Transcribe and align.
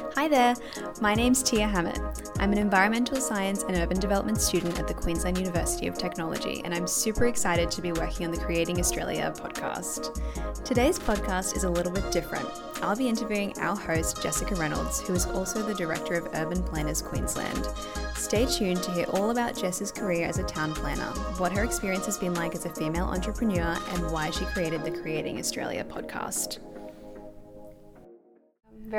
Hi 0.00 0.28
there, 0.28 0.54
my 1.00 1.14
name's 1.14 1.42
Tia 1.42 1.66
Hammett. 1.66 1.98
I'm 2.38 2.52
an 2.52 2.58
environmental 2.58 3.16
science 3.16 3.64
and 3.64 3.76
urban 3.76 4.00
development 4.00 4.40
student 4.40 4.78
at 4.78 4.88
the 4.88 4.94
Queensland 4.94 5.38
University 5.38 5.86
of 5.88 5.98
Technology, 5.98 6.62
and 6.64 6.74
I'm 6.74 6.86
super 6.86 7.26
excited 7.26 7.70
to 7.70 7.82
be 7.82 7.92
working 7.92 8.26
on 8.26 8.32
the 8.32 8.38
Creating 8.38 8.78
Australia 8.78 9.32
podcast. 9.36 10.20
Today's 10.64 10.98
podcast 10.98 11.56
is 11.56 11.64
a 11.64 11.70
little 11.70 11.92
bit 11.92 12.10
different. 12.10 12.48
I'll 12.82 12.96
be 12.96 13.08
interviewing 13.08 13.52
our 13.58 13.76
host, 13.76 14.22
Jessica 14.22 14.54
Reynolds, 14.54 15.00
who 15.02 15.14
is 15.14 15.26
also 15.26 15.62
the 15.62 15.74
Director 15.74 16.14
of 16.14 16.28
Urban 16.34 16.62
Planners 16.62 17.02
Queensland. 17.02 17.68
Stay 18.14 18.46
tuned 18.46 18.82
to 18.82 18.92
hear 18.92 19.06
all 19.10 19.30
about 19.30 19.56
Jess's 19.56 19.92
career 19.92 20.26
as 20.26 20.38
a 20.38 20.44
town 20.44 20.74
planner, 20.74 21.10
what 21.38 21.52
her 21.52 21.64
experience 21.64 22.06
has 22.06 22.18
been 22.18 22.34
like 22.34 22.54
as 22.54 22.64
a 22.64 22.70
female 22.70 23.06
entrepreneur, 23.06 23.76
and 23.90 24.10
why 24.10 24.30
she 24.30 24.44
created 24.46 24.82
the 24.82 24.90
Creating 24.90 25.38
Australia 25.38 25.84
podcast. 25.84 26.58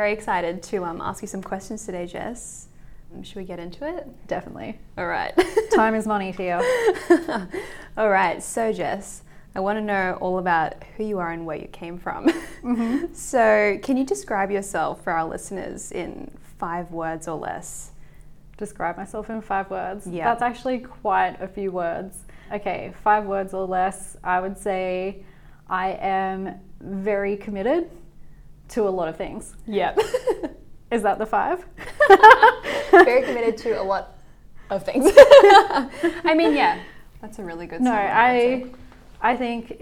Very 0.02 0.14
excited 0.14 0.64
to 0.64 0.84
um, 0.84 1.00
ask 1.00 1.22
you 1.22 1.28
some 1.28 1.44
questions 1.44 1.86
today, 1.86 2.08
Jess. 2.08 2.66
Um, 3.14 3.22
should 3.22 3.36
we 3.36 3.44
get 3.44 3.60
into 3.60 3.88
it? 3.88 4.08
Definitely. 4.28 4.80
All 4.98 5.06
right. 5.06 5.32
Time 5.76 5.94
is 5.94 6.08
money, 6.08 6.34
Tia. 6.34 6.60
all 7.98 8.10
right. 8.10 8.42
So, 8.42 8.74
Jess, 8.74 9.22
I 9.54 9.60
want 9.60 9.78
to 9.78 9.82
know 9.84 10.18
all 10.20 10.40
about 10.40 10.84
who 10.98 11.04
you 11.04 11.20
are 11.20 11.30
and 11.30 11.46
where 11.46 11.58
you 11.58 11.68
came 11.68 12.00
from. 12.00 12.30
Mm-hmm. 12.64 13.14
so, 13.14 13.78
can 13.84 13.96
you 13.96 14.04
describe 14.04 14.50
yourself 14.50 15.04
for 15.04 15.14
our 15.14 15.30
listeners 15.30 15.92
in 15.92 16.32
five 16.58 16.90
words 16.90 17.28
or 17.28 17.38
less? 17.38 17.92
Describe 18.58 18.98
myself 18.98 19.30
in 19.30 19.40
five 19.40 19.70
words? 19.70 20.08
Yeah. 20.08 20.24
That's 20.24 20.42
actually 20.42 20.80
quite 20.80 21.40
a 21.40 21.48
few 21.48 21.72
words. 21.72 22.24
Okay, 22.52 22.92
five 23.04 23.26
words 23.26 23.54
or 23.54 23.68
less. 23.68 24.18
I 24.24 24.40
would 24.40 24.58
say 24.58 25.24
I 25.70 25.92
am 25.92 26.56
very 26.80 27.38
committed 27.38 27.92
to 28.72 28.88
a 28.88 28.90
lot 28.90 29.08
of 29.08 29.18
things. 29.18 29.56
Yep. 29.68 30.00
Is 30.92 31.04
that 31.04 31.20
the 31.20 31.26
five? 31.26 31.66
Very 32.92 33.24
committed 33.24 33.58
to 33.60 33.82
a 33.82 33.84
lot 33.84 34.18
of 34.70 34.84
things. 34.84 35.06
I 35.16 36.34
mean, 36.36 36.54
yeah, 36.54 36.80
that's 37.22 37.40
a 37.40 37.44
really 37.44 37.68
good. 37.68 37.82
No, 37.82 37.94
I, 37.94 38.66
I 39.22 39.38
think, 39.38 39.82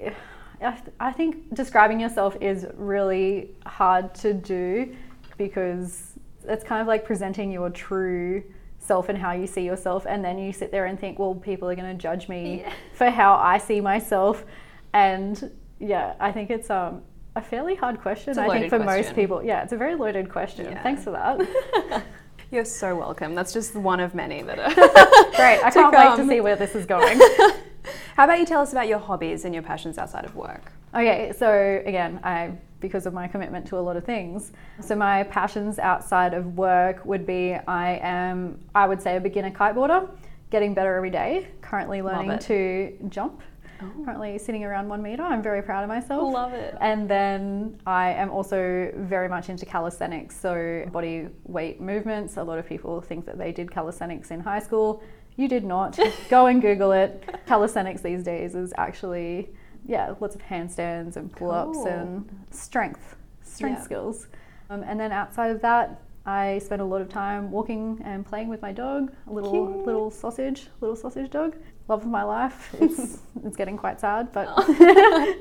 I 1.00 1.12
think 1.12 1.54
describing 1.56 2.00
yourself 2.00 2.38
is 2.40 2.68
really 2.76 3.56
hard 3.66 4.14
to 4.16 4.34
do 4.34 4.96
because 5.38 6.14
it's 6.48 6.64
kind 6.64 6.82
of 6.82 6.88
like 6.88 7.06
presenting 7.06 7.52
your 7.52 7.70
true 7.70 8.44
self 8.78 9.10
and 9.10 9.18
how 9.18 9.32
you 9.32 9.48
see 9.48 9.66
yourself, 9.66 10.06
and 10.08 10.24
then 10.24 10.38
you 10.38 10.54
sit 10.54 10.72
there 10.72 10.86
and 10.86 11.00
think, 11.00 11.18
well, 11.18 11.36
people 11.36 11.70
are 11.70 11.76
going 11.76 11.96
to 11.96 12.02
judge 12.02 12.30
me 12.30 12.62
yeah. 12.62 12.74
for 12.94 13.10
how 13.10 13.34
I 13.36 13.58
see 13.58 13.82
myself, 13.82 14.46
and 14.94 15.52
yeah, 15.80 16.14
I 16.20 16.32
think 16.32 16.50
it's 16.50 16.70
um 16.70 17.02
a 17.36 17.42
fairly 17.42 17.76
hard 17.76 18.02
question. 18.02 18.38
I 18.38 18.48
think 18.50 18.70
for 18.70 18.80
question. 18.80 19.06
most 19.06 19.16
people, 19.16 19.44
yeah, 19.44 19.64
it's 19.64 19.74
a 19.74 19.78
very 19.78 19.96
loaded 19.96 20.30
question. 20.30 20.66
Yeah. 20.66 20.84
Thanks 20.84 21.04
for 21.04 21.12
that. 21.12 22.04
You're 22.52 22.66
so 22.66 22.96
welcome. 22.96 23.36
That's 23.36 23.54
just 23.54 23.76
one 23.76 24.00
of 24.00 24.16
many 24.16 24.42
that 24.42 24.58
are 24.58 24.74
great. 25.36 25.64
I 25.64 25.70
can't 25.70 25.94
wait 25.94 26.24
to 26.24 26.28
see 26.28 26.42
where 26.42 26.56
this 26.56 26.74
is 26.74 26.86
going. 26.86 27.20
How 28.16 28.26
about 28.26 28.40
you 28.40 28.46
tell 28.46 28.62
us 28.62 28.72
about 28.72 28.88
your 28.88 29.00
hobbies 29.00 29.46
and 29.46 29.54
your 29.54 29.64
passions 29.64 29.98
outside 29.98 30.26
of 30.26 30.36
work? 30.36 30.72
Okay, 30.94 31.32
so 31.38 31.82
again, 31.86 32.20
I 32.24 32.52
because 32.80 33.06
of 33.06 33.14
my 33.14 33.28
commitment 33.28 33.68
to 33.68 33.78
a 33.78 33.80
lot 33.80 33.98
of 33.98 34.06
things. 34.06 34.52
So 34.80 34.96
my 34.96 35.24
passions 35.24 35.80
outside 35.80 36.34
of 36.34 36.58
work 36.58 37.06
would 37.06 37.26
be 37.26 37.54
I 37.54 38.00
am 38.02 38.60
I 38.74 38.88
would 38.88 39.02
say 39.02 39.18
a 39.18 39.20
beginner 39.20 39.52
kiteboarder, 39.52 40.10
getting 40.50 40.74
better 40.74 40.96
every 40.96 41.12
day. 41.12 41.50
Currently 41.62 42.02
learning 42.02 42.40
to 42.40 42.98
jump 43.10 43.42
Oh. 43.82 44.04
Currently 44.06 44.38
sitting 44.38 44.64
around 44.64 44.90
one 44.90 45.02
meter. 45.02 45.24
I'm 45.24 45.42
very 45.42 45.62
proud 45.62 45.84
of 45.84 45.88
myself. 45.88 46.34
Love 46.34 46.54
it. 46.54 46.76
And 46.82 47.10
then 47.10 47.80
I 47.86 48.12
am 48.12 48.30
also 48.30 48.92
very 48.96 49.30
much 49.30 49.50
into 49.50 49.66
calisthenics, 49.66 50.40
so 50.40 50.86
body 50.92 51.30
weight 51.46 51.80
movements. 51.80 52.38
A 52.38 52.44
lot 52.44 52.60
of 52.60 52.66
people 52.68 53.00
think 53.02 53.26
that 53.26 53.38
they 53.38 53.52
did 53.52 53.72
calisthenics 53.72 54.32
in 54.32 54.40
high 54.40 54.60
school. 54.60 55.02
You 55.38 55.48
did 55.48 55.64
not. 55.64 55.98
Go 56.30 56.48
and 56.48 56.62
Google 56.62 56.92
it. 56.92 57.24
Calisthenics 57.46 58.02
these 58.02 58.24
days 58.24 58.56
is 58.56 58.74
actually, 58.78 59.50
yeah, 59.86 60.14
lots 60.20 60.36
of 60.36 60.42
handstands 60.42 61.16
and 61.16 61.32
pull 61.32 61.52
ups 61.52 61.78
cool. 61.78 61.88
and 61.88 62.46
strength, 62.52 63.16
strength 63.44 63.80
yeah. 63.80 63.86
skills. 63.86 64.28
Um, 64.70 64.84
and 64.84 65.00
then 65.00 65.12
outside 65.12 65.52
of 65.52 65.62
that, 65.62 66.02
I 66.26 66.60
spend 66.60 66.82
a 66.82 66.86
lot 66.86 67.02
of 67.02 67.10
time 67.10 67.50
walking 67.50 68.02
and 68.04 68.26
playing 68.26 68.50
with 68.50 68.62
my 68.62 68.74
dog, 68.74 69.14
a 69.28 69.32
little 69.32 69.52
Cute. 69.52 69.86
little 69.86 70.12
sausage, 70.12 70.68
little 70.82 70.96
sausage 70.96 71.32
dog 71.32 71.56
love 71.90 72.04
of 72.04 72.08
my 72.08 72.24
life. 72.24 72.76
It's 72.82 73.20
it's 73.44 73.58
getting 73.58 73.78
quite 73.78 74.00
sad, 74.00 74.32
but 74.32 74.48
oh. 74.56 75.36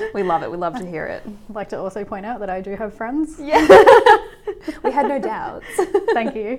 we 0.14 0.22
love 0.22 0.42
it. 0.42 0.50
We 0.50 0.56
love 0.56 0.76
to 0.78 0.86
hear 0.86 1.06
it. 1.06 1.22
I'd 1.48 1.54
like 1.54 1.68
to 1.70 1.78
also 1.78 2.04
point 2.04 2.26
out 2.26 2.40
that 2.40 2.50
I 2.50 2.60
do 2.60 2.76
have 2.76 2.94
friends. 2.94 3.38
Yeah, 3.40 3.66
we 4.84 4.90
had 4.90 5.08
no 5.08 5.18
doubts. 5.18 5.66
Thank 6.12 6.34
you. 6.34 6.58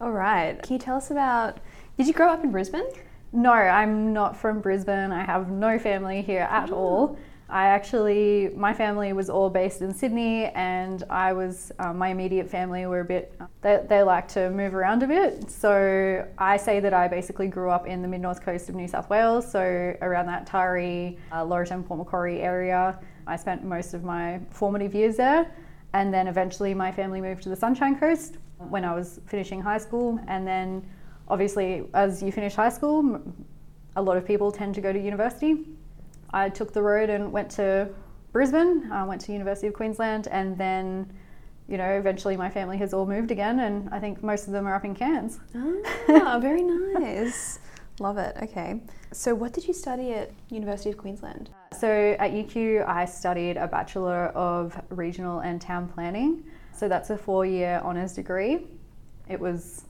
All 0.00 0.12
right. 0.12 0.60
Can 0.62 0.74
you 0.74 0.78
tell 0.78 0.96
us 0.96 1.10
about? 1.10 1.58
Did 1.96 2.06
you 2.06 2.12
grow 2.12 2.28
up 2.30 2.42
in 2.42 2.50
Brisbane? 2.50 2.88
No, 3.32 3.52
I'm 3.52 4.12
not 4.12 4.36
from 4.36 4.60
Brisbane. 4.60 5.12
I 5.12 5.24
have 5.24 5.50
no 5.50 5.78
family 5.78 6.22
here 6.22 6.48
at 6.50 6.70
oh. 6.70 6.76
all. 6.76 7.18
I 7.50 7.68
actually, 7.68 8.50
my 8.54 8.74
family 8.74 9.14
was 9.14 9.30
all 9.30 9.48
based 9.48 9.80
in 9.80 9.94
Sydney, 9.94 10.46
and 10.46 11.02
I 11.08 11.32
was, 11.32 11.72
um, 11.78 11.96
my 11.96 12.08
immediate 12.08 12.50
family 12.50 12.84
were 12.84 13.00
a 13.00 13.04
bit, 13.04 13.40
they, 13.62 13.82
they 13.88 14.02
like 14.02 14.28
to 14.28 14.50
move 14.50 14.74
around 14.74 15.02
a 15.02 15.06
bit. 15.06 15.50
So 15.50 16.28
I 16.36 16.58
say 16.58 16.78
that 16.80 16.92
I 16.92 17.08
basically 17.08 17.46
grew 17.46 17.70
up 17.70 17.86
in 17.86 18.02
the 18.02 18.08
mid 18.08 18.20
north 18.20 18.42
coast 18.42 18.68
of 18.68 18.74
New 18.74 18.86
South 18.86 19.08
Wales, 19.08 19.50
so 19.50 19.60
around 20.02 20.26
that 20.26 20.46
Taree, 20.46 21.16
uh, 21.32 21.46
Port 21.46 21.98
Macquarie 21.98 22.42
area. 22.42 22.98
I 23.26 23.36
spent 23.36 23.64
most 23.64 23.94
of 23.94 24.04
my 24.04 24.40
formative 24.50 24.94
years 24.94 25.16
there, 25.16 25.50
and 25.94 26.12
then 26.12 26.26
eventually 26.28 26.74
my 26.74 26.92
family 26.92 27.22
moved 27.22 27.42
to 27.44 27.48
the 27.48 27.56
Sunshine 27.56 27.98
Coast 27.98 28.36
when 28.58 28.84
I 28.84 28.94
was 28.94 29.20
finishing 29.26 29.62
high 29.62 29.78
school, 29.78 30.20
and 30.28 30.46
then 30.46 30.86
obviously 31.28 31.88
as 31.94 32.22
you 32.22 32.30
finish 32.30 32.54
high 32.54 32.68
school, 32.68 33.22
a 33.96 34.02
lot 34.02 34.18
of 34.18 34.26
people 34.26 34.52
tend 34.52 34.74
to 34.74 34.82
go 34.82 34.92
to 34.92 34.98
university. 34.98 35.64
I 36.30 36.48
took 36.48 36.72
the 36.72 36.82
road 36.82 37.10
and 37.10 37.32
went 37.32 37.50
to 37.52 37.88
Brisbane. 38.32 38.90
I 38.92 39.04
went 39.04 39.20
to 39.22 39.32
University 39.32 39.66
of 39.66 39.74
Queensland, 39.74 40.28
and 40.28 40.56
then, 40.58 41.12
you 41.68 41.78
know, 41.78 41.90
eventually 41.90 42.36
my 42.36 42.50
family 42.50 42.76
has 42.78 42.92
all 42.92 43.06
moved 43.06 43.30
again, 43.30 43.60
and 43.60 43.88
I 43.90 43.98
think 43.98 44.22
most 44.22 44.46
of 44.46 44.52
them 44.52 44.66
are 44.66 44.74
up 44.74 44.84
in 44.84 44.94
Cairns. 44.94 45.40
Ah, 46.08 46.38
very 46.42 46.62
nice. 46.62 47.58
Love 48.00 48.18
it. 48.18 48.36
Okay. 48.42 48.80
So, 49.12 49.34
what 49.34 49.52
did 49.52 49.66
you 49.66 49.74
study 49.74 50.12
at 50.12 50.30
University 50.50 50.90
of 50.90 50.98
Queensland? 50.98 51.50
So, 51.76 52.16
at 52.18 52.30
UQ, 52.30 52.86
I 52.86 53.04
studied 53.06 53.56
a 53.56 53.66
Bachelor 53.66 54.26
of 54.28 54.80
Regional 54.90 55.40
and 55.40 55.60
Town 55.60 55.88
Planning. 55.88 56.44
So, 56.72 56.88
that's 56.88 57.10
a 57.10 57.18
four-year 57.18 57.80
honours 57.82 58.12
degree. 58.12 58.66
It 59.28 59.40
was, 59.40 59.84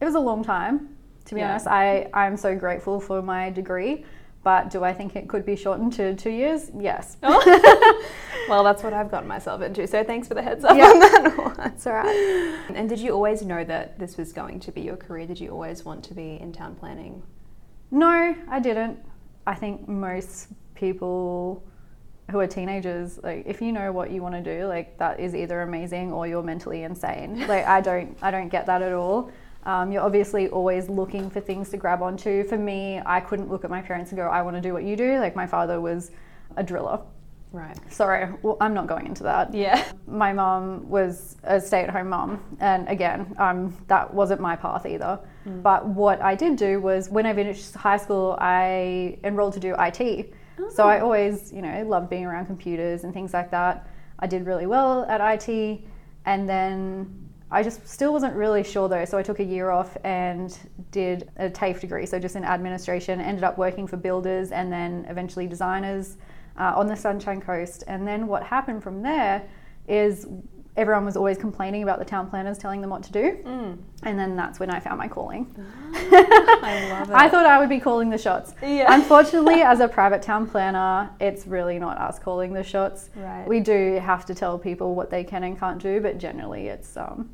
it 0.00 0.04
was 0.04 0.14
a 0.14 0.20
long 0.20 0.42
time, 0.42 0.96
to 1.26 1.34
be 1.34 1.40
yeah. 1.40 1.50
honest. 1.50 1.66
I 1.66 2.08
I'm 2.14 2.36
so 2.36 2.56
grateful 2.56 2.98
for 2.98 3.20
my 3.20 3.50
degree 3.50 4.04
but 4.42 4.70
do 4.70 4.82
I 4.84 4.92
think 4.92 5.16
it 5.16 5.28
could 5.28 5.44
be 5.44 5.54
shortened 5.54 5.92
to 5.94 6.14
two 6.14 6.30
years? 6.30 6.70
Yes. 6.78 7.18
Oh. 7.22 8.04
well, 8.48 8.64
that's 8.64 8.82
what 8.82 8.92
I've 8.92 9.10
gotten 9.10 9.28
myself 9.28 9.60
into. 9.60 9.86
So 9.86 10.02
thanks 10.02 10.28
for 10.28 10.34
the 10.34 10.42
heads 10.42 10.64
up 10.64 10.76
yeah. 10.76 10.86
on 10.86 10.98
that 10.98 11.38
one. 11.38 11.54
That's 11.56 11.86
all 11.86 11.92
right. 11.92 12.64
And 12.74 12.88
did 12.88 13.00
you 13.00 13.12
always 13.12 13.42
know 13.42 13.64
that 13.64 13.98
this 13.98 14.16
was 14.16 14.32
going 14.32 14.60
to 14.60 14.72
be 14.72 14.80
your 14.80 14.96
career? 14.96 15.26
Did 15.26 15.40
you 15.40 15.50
always 15.50 15.84
want 15.84 16.02
to 16.04 16.14
be 16.14 16.38
in 16.40 16.52
town 16.52 16.74
planning? 16.74 17.22
No, 17.90 18.34
I 18.48 18.60
didn't. 18.60 18.98
I 19.46 19.54
think 19.54 19.86
most 19.88 20.48
people 20.74 21.62
who 22.30 22.38
are 22.38 22.46
teenagers, 22.46 23.18
like 23.22 23.42
if 23.46 23.60
you 23.60 23.72
know 23.72 23.92
what 23.92 24.10
you 24.10 24.22
want 24.22 24.34
to 24.36 24.42
do, 24.42 24.66
like 24.66 24.96
that 24.98 25.20
is 25.20 25.34
either 25.34 25.62
amazing 25.62 26.12
or 26.12 26.26
you're 26.26 26.42
mentally 26.42 26.84
insane. 26.84 27.44
Like 27.50 27.66
I 27.66 27.80
don't, 27.80 28.16
I 28.22 28.30
don't 28.30 28.48
get 28.48 28.66
that 28.66 28.80
at 28.80 28.92
all. 28.92 29.32
Um, 29.64 29.92
you're 29.92 30.02
obviously 30.02 30.48
always 30.48 30.88
looking 30.88 31.28
for 31.30 31.40
things 31.40 31.68
to 31.70 31.76
grab 31.76 32.02
onto. 32.02 32.44
For 32.44 32.56
me, 32.56 33.00
I 33.04 33.20
couldn't 33.20 33.50
look 33.50 33.64
at 33.64 33.70
my 33.70 33.82
parents 33.82 34.10
and 34.10 34.18
go, 34.18 34.26
I 34.28 34.42
want 34.42 34.56
to 34.56 34.62
do 34.62 34.72
what 34.72 34.84
you 34.84 34.96
do. 34.96 35.18
Like 35.18 35.36
my 35.36 35.46
father 35.46 35.80
was 35.80 36.10
a 36.56 36.62
driller. 36.62 37.00
Right. 37.52 37.76
Sorry, 37.92 38.32
well, 38.42 38.56
I'm 38.60 38.74
not 38.74 38.86
going 38.86 39.06
into 39.06 39.24
that. 39.24 39.52
Yeah. 39.52 39.84
My 40.06 40.32
mom 40.32 40.88
was 40.88 41.36
a 41.42 41.60
stay 41.60 41.82
at 41.82 41.90
home 41.90 42.08
mom. 42.08 42.40
And 42.60 42.88
again, 42.88 43.34
um, 43.38 43.76
that 43.88 44.12
wasn't 44.12 44.40
my 44.40 44.54
path 44.54 44.86
either. 44.86 45.18
Mm. 45.46 45.62
But 45.62 45.86
what 45.86 46.22
I 46.22 46.36
did 46.36 46.56
do 46.56 46.80
was 46.80 47.08
when 47.08 47.26
I 47.26 47.34
finished 47.34 47.74
high 47.74 47.96
school, 47.96 48.36
I 48.40 49.18
enrolled 49.24 49.54
to 49.54 49.60
do 49.60 49.74
IT. 49.78 50.32
Oh. 50.58 50.70
So 50.70 50.84
I 50.86 51.00
always, 51.00 51.52
you 51.52 51.60
know, 51.60 51.82
loved 51.86 52.08
being 52.08 52.24
around 52.24 52.46
computers 52.46 53.02
and 53.02 53.12
things 53.12 53.34
like 53.34 53.50
that. 53.50 53.88
I 54.20 54.26
did 54.26 54.46
really 54.46 54.66
well 54.66 55.04
at 55.06 55.20
IT. 55.20 55.80
And 56.26 56.48
then 56.48 57.19
I 57.52 57.62
just 57.62 57.86
still 57.88 58.12
wasn't 58.12 58.34
really 58.34 58.62
sure 58.62 58.88
though, 58.88 59.04
so 59.04 59.18
I 59.18 59.22
took 59.22 59.40
a 59.40 59.44
year 59.44 59.70
off 59.70 59.96
and 60.04 60.56
did 60.92 61.30
a 61.36 61.50
TAFE 61.50 61.80
degree, 61.80 62.06
so 62.06 62.18
just 62.18 62.36
in 62.36 62.44
administration. 62.44 63.20
Ended 63.20 63.42
up 63.42 63.58
working 63.58 63.86
for 63.86 63.96
builders 63.96 64.52
and 64.52 64.72
then 64.72 65.04
eventually 65.08 65.46
designers 65.46 66.16
uh, 66.58 66.74
on 66.76 66.86
the 66.86 66.96
Sunshine 66.96 67.40
Coast. 67.40 67.82
And 67.88 68.06
then 68.06 68.28
what 68.28 68.44
happened 68.44 68.82
from 68.82 69.02
there 69.02 69.48
is 69.88 70.26
everyone 70.80 71.04
was 71.04 71.14
always 71.14 71.36
complaining 71.36 71.82
about 71.82 71.98
the 71.98 72.04
town 72.06 72.28
planners 72.30 72.56
telling 72.56 72.80
them 72.80 72.88
what 72.88 73.02
to 73.02 73.12
do. 73.12 73.36
Mm. 73.44 73.78
And 74.02 74.18
then 74.18 74.34
that's 74.34 74.58
when 74.58 74.70
I 74.70 74.80
found 74.80 74.96
my 74.96 75.08
calling. 75.08 75.54
I 75.94 76.88
love 76.90 77.10
it. 77.10 77.14
I 77.14 77.28
thought 77.28 77.44
I 77.44 77.58
would 77.58 77.68
be 77.68 77.78
calling 77.78 78.08
the 78.08 78.16
shots. 78.16 78.54
Yeah. 78.62 78.86
Unfortunately, 78.88 79.60
as 79.62 79.80
a 79.80 79.88
private 79.88 80.22
town 80.22 80.48
planner, 80.48 81.10
it's 81.20 81.46
really 81.46 81.78
not 81.78 81.98
us 81.98 82.18
calling 82.18 82.54
the 82.54 82.64
shots. 82.64 83.10
Right. 83.14 83.46
We 83.46 83.60
do 83.60 84.00
have 84.02 84.24
to 84.26 84.34
tell 84.34 84.58
people 84.58 84.94
what 84.94 85.10
they 85.10 85.22
can 85.22 85.44
and 85.44 85.58
can't 85.58 85.80
do, 85.82 86.00
but 86.00 86.16
generally 86.16 86.68
it's 86.68 86.96
um 86.96 87.28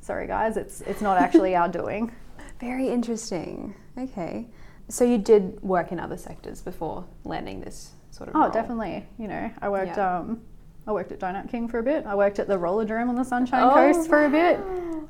sorry 0.00 0.28
guys, 0.28 0.56
it's 0.56 0.80
it's 0.82 1.00
not 1.02 1.18
actually 1.18 1.56
our 1.56 1.68
doing. 1.80 2.12
Very 2.60 2.88
interesting. 2.88 3.74
Okay. 3.98 4.46
So 4.88 5.02
you 5.04 5.18
did 5.18 5.60
work 5.60 5.90
in 5.90 5.98
other 5.98 6.16
sectors 6.16 6.62
before 6.62 7.04
landing 7.24 7.60
this 7.62 7.90
sort 8.12 8.28
of 8.28 8.36
Oh, 8.36 8.42
role? 8.42 8.50
definitely. 8.50 9.06
You 9.18 9.26
know, 9.26 9.50
I 9.60 9.68
worked 9.68 9.96
Yeah. 9.96 10.18
um 10.18 10.42
I 10.86 10.92
worked 10.92 11.12
at 11.12 11.20
Donut 11.20 11.48
King 11.48 11.68
for 11.68 11.78
a 11.78 11.82
bit. 11.82 12.04
I 12.06 12.14
worked 12.14 12.38
at 12.40 12.48
the 12.48 12.58
Rollerdrome 12.58 13.08
on 13.08 13.14
the 13.14 13.24
Sunshine 13.24 13.62
Oh, 13.62 13.70
Coast 13.70 14.08
for 14.08 14.24
a 14.24 14.28
bit. 14.30 14.58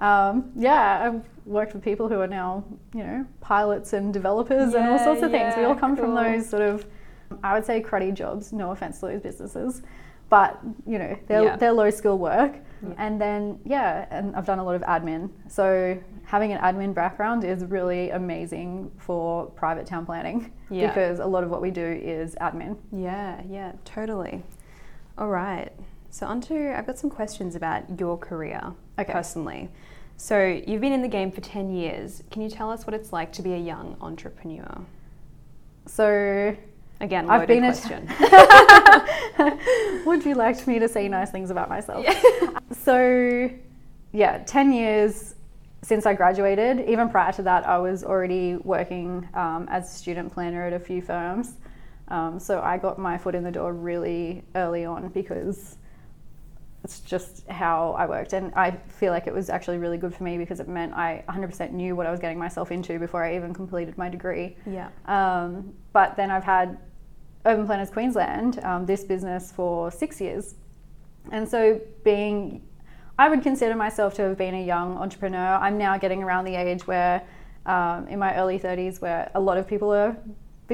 Um, 0.01 0.51
yeah, 0.55 1.11
I've 1.11 1.25
worked 1.47 1.73
with 1.73 1.83
people 1.83 2.09
who 2.09 2.21
are 2.21 2.27
now, 2.27 2.65
you 2.95 3.05
know, 3.05 3.27
pilots 3.41 3.95
and 3.95 4.13
developers 4.13 4.75
and 4.75 4.87
all 4.89 4.99
sorts 4.99 5.23
of 5.23 5.31
things. 5.31 5.55
We 5.57 5.65
all 5.65 5.75
yeah, 5.75 5.81
come 5.81 5.97
from 5.97 6.15
those 6.15 6.49
sort 6.49 6.63
of, 6.63 6.85
I 7.43 7.55
would 7.55 7.65
say, 7.65 7.81
cruddy 7.83 8.13
jobs. 8.13 8.53
No 8.53 8.73
offense 8.73 9.01
to 9.01 9.07
those 9.07 9.23
businesses, 9.23 9.83
but 10.29 10.61
you 10.87 10.99
know, 10.99 11.17
they're 11.27 11.45
Yeah. 11.45 11.57
they're 11.57 11.73
low 11.73 11.89
skill 11.91 12.19
work. 12.19 12.55
Yeah. 12.83 12.95
And 12.99 13.19
then 13.21 13.59
yeah, 13.65 14.07
and 14.11 14.37
I've 14.37 14.45
done 14.45 14.59
a 14.59 14.65
lot 14.65 14.75
of 14.75 14.83
admin. 14.83 15.31
So 15.49 15.97
having 16.25 16.53
an 16.53 16.61
admin 16.61 16.93
background 16.93 17.45
is 17.45 17.65
really 17.65 18.11
amazing 18.11 18.91
for 18.99 19.47
private 19.47 19.87
town 19.87 20.05
planning 20.05 20.53
Yeah. 20.69 20.89
because 20.89 21.19
a 21.19 21.27
lot 21.27 21.45
of 21.45 21.51
what 21.51 21.63
we 21.63 21.71
do 21.71 21.87
is 21.87 22.35
admin. 22.43 22.77
Yeah, 22.93 23.41
yeah, 23.49 23.73
totally. 23.87 24.43
All 25.19 25.29
right. 25.29 25.71
So 26.11 26.27
onto 26.27 26.71
I've 26.71 26.87
got 26.87 26.99
some 26.99 27.11
questions 27.11 27.55
about 27.55 27.99
your 27.99 28.17
career 28.19 28.73
Okay. 28.99 29.13
personally. 29.13 29.69
So 30.17 30.45
you've 30.67 30.81
been 30.81 30.93
in 30.93 31.03
the 31.03 31.09
game 31.09 31.33
for 31.33 31.41
10 31.41 31.71
years. 31.75 32.23
Can 32.31 32.43
you 32.43 32.51
tell 32.51 32.71
us 32.71 32.87
what 32.87 32.95
it's 32.95 33.13
like 33.13 33.33
to 33.35 33.43
be 33.43 33.55
a 33.55 33.59
young 33.59 33.97
entrepreneur? 34.01 34.85
So 35.87 36.57
Again, 37.01 37.29
I've 37.29 37.49
been 37.49 37.65
a- 37.65 37.73
question. 37.73 38.09
Would 40.07 40.25
you 40.25 40.35
like 40.37 40.65
me 40.69 40.79
to 40.79 40.89
say 40.89 41.09
nice 41.09 41.31
things 41.33 41.51
about 41.51 41.69
myself? 41.69 42.07
so, 42.85 43.51
yeah, 44.13 44.39
10 44.47 44.73
years 44.73 45.35
since 45.83 46.07
I 46.07 46.15
graduated. 46.15 46.89
Even 46.89 47.09
prior 47.09 47.33
to 47.33 47.43
that, 47.43 47.67
I 47.67 47.79
was 47.79 48.05
already 48.05 48.55
working 48.57 49.29
um, 49.35 49.67
as 49.69 49.93
a 49.93 49.95
student 49.99 50.33
planner 50.33 50.65
at 50.65 50.73
a 50.73 50.79
few 50.79 51.03
firms. 51.03 51.55
Um, 52.13 52.39
so, 52.39 52.61
I 52.61 52.77
got 52.77 52.99
my 52.99 53.17
foot 53.17 53.35
in 53.35 53.43
the 53.43 53.51
door 53.51 53.73
really 53.73 54.45
early 54.55 54.85
on 54.85 55.09
because 55.09 55.79
it's 56.85 57.01
just 57.01 57.47
how 57.49 57.93
I 57.93 58.07
worked. 58.07 58.35
And 58.35 58.53
I 58.55 58.73
feel 58.73 59.13
like 59.13 59.27
it 59.27 59.33
was 59.33 59.49
actually 59.49 59.79
really 59.79 59.97
good 59.97 60.15
for 60.15 60.23
me 60.23 60.37
because 60.37 60.61
it 60.61 60.69
meant 60.69 60.93
I 60.93 61.25
100% 61.29 61.73
knew 61.73 61.97
what 61.97 62.07
I 62.07 62.11
was 62.11 62.21
getting 62.21 62.39
myself 62.39 62.71
into 62.71 62.99
before 62.99 63.25
I 63.25 63.37
even 63.37 63.55
completed 63.55 63.97
my 63.97 64.09
degree. 64.09 64.57
yeah. 64.67 64.91
Um, 65.07 65.73
but 65.95 66.17
then 66.17 66.31
I've 66.31 66.45
had 66.45 66.79
Urban 67.47 67.67
Planners 67.67 67.91
Queensland, 67.91 68.63
um, 68.65 68.85
this 68.85 69.05
business 69.05 69.51
for 69.51 69.91
six 69.91 70.21
years. 70.21 70.55
And 71.31 71.49
so, 71.49 71.81
being, 72.05 72.63
I 73.19 73.31
would 73.31 73.43
consider 73.43 73.75
myself 73.75 74.13
to 74.15 74.23
have 74.23 74.37
been 74.37 74.55
a 74.55 74.65
young 74.65 74.99
entrepreneur. 74.99 75.55
I'm 75.55 75.79
now 75.79 75.97
getting 75.97 76.23
around 76.23 76.45
the 76.45 76.57
age 76.57 76.87
where, 76.87 77.23
um, 77.65 78.09
in 78.09 78.19
my 78.19 78.37
early 78.37 78.59
30s, 78.59 79.01
where 79.01 79.31
a 79.35 79.41
lot 79.41 79.57
of 79.57 79.67
people 79.67 79.95
are 79.95 80.17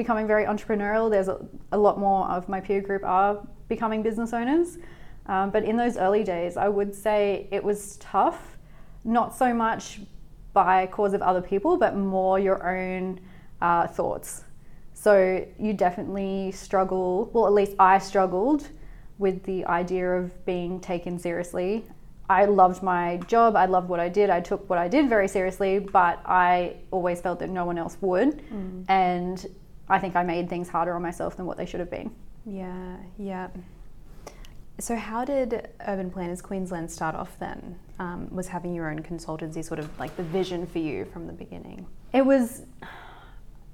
becoming 0.03 0.27
very 0.33 0.45
entrepreneurial. 0.45 1.05
There's 1.11 1.27
a, 1.27 1.37
a 1.73 1.77
lot 1.77 1.99
more 1.99 2.21
of 2.35 2.47
my 2.47 2.59
peer 2.61 2.81
group 2.81 3.03
are 3.03 3.45
becoming 3.67 4.01
business 4.01 4.31
owners. 4.33 4.77
Um, 5.25 5.51
but 5.51 5.63
in 5.63 5.75
those 5.75 5.95
early 5.97 6.23
days, 6.23 6.57
I 6.57 6.69
would 6.77 6.93
say 6.95 7.47
it 7.51 7.63
was 7.63 7.97
tough, 7.97 8.57
not 9.03 9.35
so 9.35 9.53
much 9.53 10.01
by 10.53 10.87
cause 10.87 11.13
of 11.13 11.21
other 11.21 11.41
people, 11.41 11.77
but 11.77 11.95
more 11.95 12.39
your 12.39 12.59
own 12.75 13.19
uh, 13.61 13.87
thoughts. 13.87 14.43
So 14.93 15.45
you 15.59 15.73
definitely 15.73 16.51
struggle, 16.51 17.29
well, 17.33 17.45
at 17.45 17.53
least 17.53 17.73
I 17.77 17.99
struggled 17.99 18.67
with 19.17 19.43
the 19.43 19.65
idea 19.65 20.07
of 20.19 20.45
being 20.45 20.79
taken 20.79 21.19
seriously. 21.19 21.85
I 22.29 22.45
loved 22.45 22.81
my 22.83 23.17
job, 23.27 23.55
I 23.55 23.65
loved 23.65 23.89
what 23.89 23.99
I 23.99 24.09
did, 24.09 24.29
I 24.29 24.39
took 24.39 24.69
what 24.69 24.79
I 24.79 24.87
did 24.87 25.09
very 25.09 25.27
seriously, 25.27 25.79
but 25.79 26.21
I 26.25 26.75
always 26.91 27.21
felt 27.21 27.39
that 27.39 27.49
no 27.49 27.65
one 27.65 27.77
else 27.77 27.97
would. 28.01 28.41
And 28.87 29.45
I 29.89 29.99
think 29.99 30.15
I 30.15 30.23
made 30.23 30.49
things 30.49 30.69
harder 30.69 30.93
on 30.95 31.01
myself 31.01 31.35
than 31.37 31.45
what 31.45 31.57
they 31.57 31.65
should 31.65 31.79
have 31.79 31.89
been. 31.89 32.11
Yeah, 32.45 32.97
yeah. 33.17 33.47
So, 34.79 34.95
how 34.95 35.25
did 35.25 35.69
Urban 35.87 36.09
Planners 36.09 36.41
Queensland 36.41 36.89
start 36.89 37.15
off 37.15 37.37
then? 37.39 37.77
Um, 37.99 38.33
was 38.33 38.47
having 38.47 38.73
your 38.73 38.89
own 38.89 39.01
consultancy 39.03 39.63
sort 39.63 39.79
of 39.79 39.99
like 39.99 40.15
the 40.15 40.23
vision 40.23 40.65
for 40.65 40.79
you 40.79 41.05
from 41.05 41.27
the 41.27 41.33
beginning? 41.33 41.85
It 42.13 42.25
was 42.25 42.61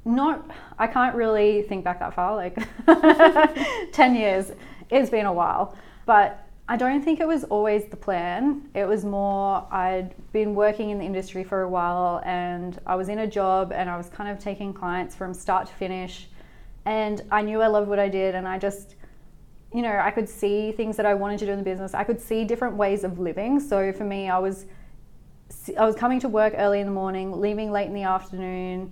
not, 0.03 0.49
I 0.79 0.87
can't 0.87 1.15
really 1.15 1.61
think 1.63 1.83
back 1.83 1.99
that 1.99 2.13
far, 2.15 2.35
like 2.35 2.57
10 3.93 4.15
years. 4.15 4.51
It's 4.89 5.09
been 5.09 5.25
a 5.25 5.33
while. 5.33 5.75
But 6.05 6.44
I 6.67 6.77
don't 6.77 7.03
think 7.03 7.19
it 7.19 7.27
was 7.27 7.43
always 7.43 7.85
the 7.85 7.95
plan. 7.95 8.69
It 8.73 8.87
was 8.87 9.05
more, 9.05 9.67
I'd 9.71 10.15
been 10.31 10.55
working 10.55 10.89
in 10.89 10.97
the 10.97 11.05
industry 11.05 11.43
for 11.43 11.61
a 11.61 11.69
while 11.69 12.21
and 12.25 12.79
I 12.87 12.95
was 12.95 13.07
in 13.07 13.19
a 13.19 13.27
job 13.27 13.71
and 13.71 13.87
I 13.87 13.97
was 13.97 14.09
kind 14.09 14.31
of 14.31 14.39
taking 14.39 14.73
clients 14.73 15.15
from 15.15 15.33
start 15.33 15.67
to 15.67 15.73
finish. 15.73 16.27
And 16.85 17.21
I 17.31 17.43
knew 17.43 17.61
I 17.61 17.67
loved 17.67 17.87
what 17.87 17.99
I 17.99 18.09
did 18.09 18.33
and 18.33 18.47
I 18.47 18.57
just, 18.57 18.95
you 19.71 19.83
know, 19.83 19.95
I 19.95 20.09
could 20.09 20.27
see 20.27 20.71
things 20.71 20.97
that 20.97 21.05
I 21.05 21.13
wanted 21.13 21.37
to 21.39 21.45
do 21.45 21.51
in 21.51 21.59
the 21.59 21.63
business. 21.63 21.93
I 21.93 22.03
could 22.03 22.19
see 22.19 22.43
different 22.45 22.75
ways 22.75 23.03
of 23.03 23.19
living. 23.19 23.59
So 23.59 23.93
for 23.93 24.03
me, 24.03 24.29
I 24.29 24.39
was 24.39 24.65
I 25.77 25.85
was 25.85 25.95
coming 25.95 26.19
to 26.21 26.27
work 26.27 26.55
early 26.57 26.79
in 26.79 26.87
the 26.87 26.91
morning, 26.91 27.39
leaving 27.39 27.71
late 27.71 27.85
in 27.85 27.93
the 27.93 28.01
afternoon, 28.01 28.91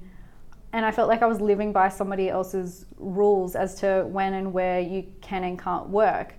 and 0.71 0.85
I 0.85 0.91
felt 0.91 1.09
like 1.09 1.23
I 1.23 1.25
was 1.25 1.41
living 1.41 1.71
by 1.73 1.89
somebody 1.89 2.29
else's 2.29 2.85
rules 2.97 3.55
as 3.55 3.73
to 3.79 4.05
when 4.07 4.35
and 4.35 4.53
where 4.53 4.79
you 4.79 5.07
can 5.21 5.43
and 5.43 5.57
can't 5.57 5.89
work. 5.89 6.35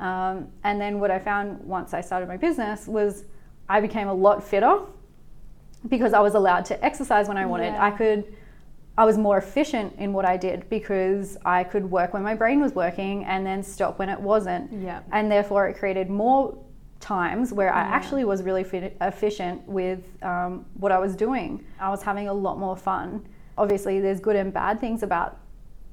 Um, 0.00 0.48
and 0.64 0.80
then 0.80 0.98
what 0.98 1.10
I 1.10 1.18
found 1.18 1.60
once 1.60 1.94
I 1.94 2.00
started 2.00 2.28
my 2.28 2.36
business 2.36 2.88
was 2.88 3.24
I 3.68 3.80
became 3.80 4.08
a 4.08 4.14
lot 4.14 4.42
fitter 4.42 4.80
because 5.88 6.12
I 6.12 6.20
was 6.20 6.34
allowed 6.34 6.64
to 6.66 6.84
exercise 6.84 7.28
when 7.28 7.36
I 7.36 7.46
wanted. 7.46 7.72
Yeah. 7.74 7.84
I 7.84 7.90
could 7.90 8.24
I 8.98 9.04
was 9.04 9.16
more 9.16 9.38
efficient 9.38 9.94
in 9.98 10.12
what 10.12 10.26
I 10.26 10.36
did 10.36 10.68
because 10.68 11.38
I 11.44 11.64
could 11.64 11.90
work 11.90 12.12
when 12.12 12.22
my 12.22 12.34
brain 12.34 12.60
was 12.60 12.74
working 12.74 13.24
and 13.24 13.46
then 13.46 13.62
stop 13.62 13.98
when 13.98 14.10
it 14.10 14.20
wasn't. 14.20 14.70
Yeah. 14.72 15.00
And 15.12 15.30
therefore, 15.30 15.68
it 15.68 15.78
created 15.78 16.10
more 16.10 16.58
times 16.98 17.50
where 17.50 17.72
I 17.72 17.82
Yeah. 17.82 17.94
actually 17.94 18.24
was 18.24 18.42
really 18.42 18.62
fit, 18.64 18.96
efficient 19.00 19.66
with 19.66 20.22
um, 20.22 20.66
what 20.74 20.92
I 20.92 20.98
was 20.98 21.16
doing. 21.16 21.64
I 21.78 21.88
was 21.88 22.02
having 22.02 22.28
a 22.28 22.32
lot 22.34 22.58
more 22.58 22.76
fun. 22.76 23.26
Obviously, 23.56 24.00
there's 24.00 24.20
good 24.20 24.36
and 24.36 24.52
bad 24.52 24.80
things 24.80 25.02
about 25.02 25.38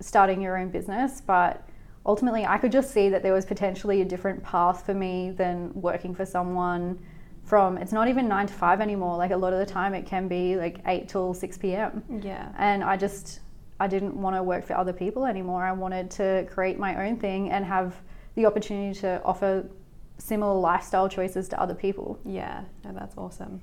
starting 0.02 0.42
your 0.42 0.58
own 0.58 0.70
business, 0.70 1.22
but 1.22 1.64
ultimately, 2.08 2.46
I 2.46 2.58
could 2.58 2.72
just 2.72 2.92
see 2.92 3.10
that 3.10 3.22
there 3.22 3.34
was 3.34 3.46
potentially 3.46 4.02
a 4.02 4.06
different 4.06 4.42
path 4.44 4.86
for 4.86 4.94
me 4.94 5.32
than 5.32 5.72
working 5.74 6.16
for 6.16 6.26
someone 6.26 7.00
from 7.44 7.78
it's 7.78 7.92
not 7.94 8.08
even 8.10 8.28
nine 8.28 8.48
to 8.48 8.54
five 8.54 8.82
anymore. 8.82 9.18
Like 9.18 9.32
a 9.32 9.38
lot 9.38 9.54
of 9.54 9.60
the 9.60 9.66
time, 9.66 9.94
it 9.94 10.06
can 10.06 10.28
be 10.28 10.56
like 10.58 10.80
eight 10.86 11.08
till 11.08 11.34
6 11.34 11.58
p.m 11.60 12.04
Yeah. 12.22 12.50
and 12.58 12.84
I 12.84 12.98
just 12.98 13.40
I 13.80 13.88
didn't 13.88 14.16
want 14.16 14.36
to 14.36 14.42
work 14.44 14.66
for 14.66 14.76
other 14.76 14.92
people 14.92 15.26
anymore. 15.26 15.64
I 15.64 15.72
wanted 15.72 16.10
to 16.12 16.48
create 16.50 16.80
my 16.80 17.08
own 17.08 17.18
thing 17.18 17.52
and 17.52 17.64
have 17.64 17.96
the 18.36 18.46
opportunity 18.46 19.00
to 19.02 19.22
offer 19.24 19.70
similar 20.18 20.56
lifestyle 20.60 21.08
choices 21.08 21.48
to 21.50 21.62
other 21.62 21.76
people. 21.76 22.20
Yeah, 22.26 22.64
no, 22.84 22.92
that's 22.92 23.16
awesome. 23.18 23.62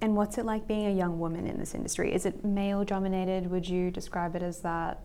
And 0.00 0.14
what's 0.16 0.38
it 0.38 0.44
like 0.46 0.68
being 0.68 0.86
a 0.86 0.92
young 0.92 1.18
woman 1.18 1.46
in 1.48 1.58
this 1.58 1.74
industry? 1.74 2.14
Is 2.14 2.26
it 2.26 2.44
male 2.44 2.84
dominated? 2.84 3.50
Would 3.50 3.68
you 3.68 3.90
describe 3.90 4.36
it 4.36 4.42
as 4.42 4.60
that? 4.60 5.00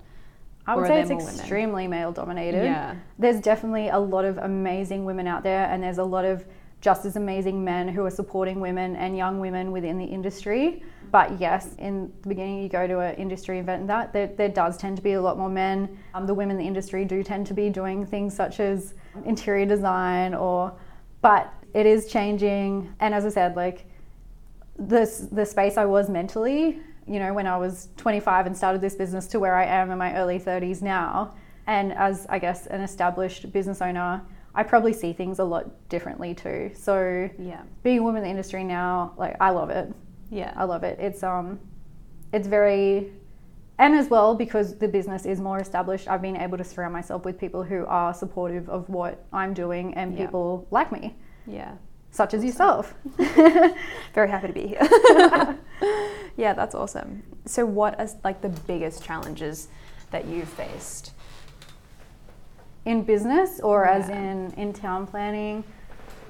I 0.67 0.75
would 0.75 0.87
say 0.87 1.01
it's 1.01 1.11
extremely 1.11 1.87
male 1.87 2.11
dominated. 2.11 2.63
Yeah. 2.63 2.95
There's 3.19 3.39
definitely 3.39 3.89
a 3.89 3.99
lot 3.99 4.25
of 4.25 4.37
amazing 4.39 5.05
women 5.05 5.27
out 5.27 5.43
there 5.43 5.65
and 5.65 5.83
there's 5.83 5.99
a 5.99 6.03
lot 6.03 6.25
of 6.25 6.45
just 6.85 7.03
as 7.03 7.15
amazing 7.15 7.63
men 7.63 7.87
who 7.87 8.05
are 8.05 8.11
supporting 8.11 8.59
women 8.59 8.95
and 8.95 9.17
young 9.17 9.39
women 9.39 9.71
within 9.71 9.97
the 9.97 10.05
industry. 10.05 10.83
But 11.11 11.39
yes, 11.39 11.73
in 11.79 12.13
the 12.21 12.29
beginning, 12.29 12.61
you 12.61 12.69
go 12.69 12.85
to 12.85 12.99
an 12.99 13.15
industry 13.15 13.57
event, 13.57 13.81
and 13.81 13.89
that 13.89 14.13
there, 14.13 14.27
there 14.27 14.49
does 14.49 14.77
tend 14.77 14.97
to 14.97 15.01
be 15.01 15.13
a 15.13 15.21
lot 15.21 15.37
more 15.37 15.49
men. 15.49 15.97
Um, 16.13 16.27
the 16.27 16.33
women 16.33 16.57
in 16.57 16.61
the 16.61 16.67
industry 16.67 17.03
do 17.03 17.23
tend 17.23 17.47
to 17.47 17.55
be 17.55 17.71
doing 17.71 18.05
things 18.05 18.35
such 18.35 18.59
as 18.59 18.93
interior 19.25 19.65
design, 19.65 20.35
or 20.35 20.73
but 21.21 21.51
it 21.73 21.87
is 21.87 22.07
changing. 22.07 22.93
And 22.99 23.15
as 23.15 23.25
I 23.25 23.29
said, 23.29 23.55
like 23.55 23.85
this 24.77 25.27
the 25.31 25.45
space 25.45 25.77
I 25.77 25.85
was 25.85 26.07
mentally, 26.09 26.81
you 27.07 27.19
know, 27.19 27.33
when 27.33 27.47
I 27.47 27.57
was 27.57 27.89
25 27.97 28.47
and 28.47 28.57
started 28.57 28.81
this 28.81 28.95
business 28.95 29.27
to 29.27 29.39
where 29.39 29.55
I 29.55 29.65
am 29.65 29.91
in 29.91 29.97
my 29.97 30.15
early 30.15 30.39
30s 30.39 30.81
now, 30.81 31.35
and 31.67 31.93
as 31.93 32.25
I 32.29 32.39
guess 32.39 32.67
an 32.67 32.81
established 32.81 33.51
business 33.51 33.81
owner, 33.81 34.21
I 34.53 34.63
probably 34.63 34.93
see 34.93 35.13
things 35.13 35.39
a 35.39 35.43
lot 35.43 35.65
differently 35.89 36.33
too. 36.33 36.71
So 36.75 37.29
Yeah. 37.37 37.61
being 37.83 37.99
a 37.99 38.03
woman 38.03 38.19
in 38.19 38.23
the 38.23 38.29
industry 38.29 38.63
now, 38.63 39.13
like 39.17 39.35
I 39.39 39.49
love 39.49 39.69
it. 39.69 39.93
Yeah. 40.29 40.53
I 40.55 40.63
love 40.63 40.83
it. 40.83 40.99
It's 40.99 41.23
um 41.23 41.59
it's 42.33 42.47
very 42.47 43.11
and 43.77 43.93
as 43.93 44.09
well 44.09 44.35
because 44.35 44.77
the 44.77 44.87
business 44.87 45.25
is 45.25 45.41
more 45.41 45.59
established, 45.59 46.07
I've 46.07 46.21
been 46.21 46.37
able 46.37 46.57
to 46.57 46.63
surround 46.63 46.93
myself 46.93 47.25
with 47.25 47.37
people 47.37 47.61
who 47.63 47.85
are 47.87 48.13
supportive 48.13 48.69
of 48.69 48.87
what 48.87 49.25
I'm 49.33 49.53
doing 49.53 49.93
and 49.95 50.13
Yeah. 50.17 50.25
people 50.25 50.65
like 50.71 50.91
me. 50.91 51.15
Yeah. 51.45 51.73
Such 52.15 52.33
as 52.33 52.43
yourself. 52.43 52.93
Very 54.13 54.29
happy 54.29 54.47
to 54.47 54.53
be 54.53 54.67
here. 54.67 55.57
yeah, 56.37 56.53
that's 56.53 56.73
awesome. 56.73 57.23
So, 57.45 57.65
what 57.65 57.99
are 57.99 58.07
like 58.23 58.41
the 58.41 58.49
biggest 58.49 59.03
challenges 59.03 59.67
that 60.11 60.25
you've 60.25 60.49
faced? 60.49 61.11
in 62.85 63.03
business 63.03 63.59
or 63.59 63.85
as 63.85 64.09
in 64.09 64.53
in 64.57 64.71
town 64.71 65.05
planning 65.07 65.63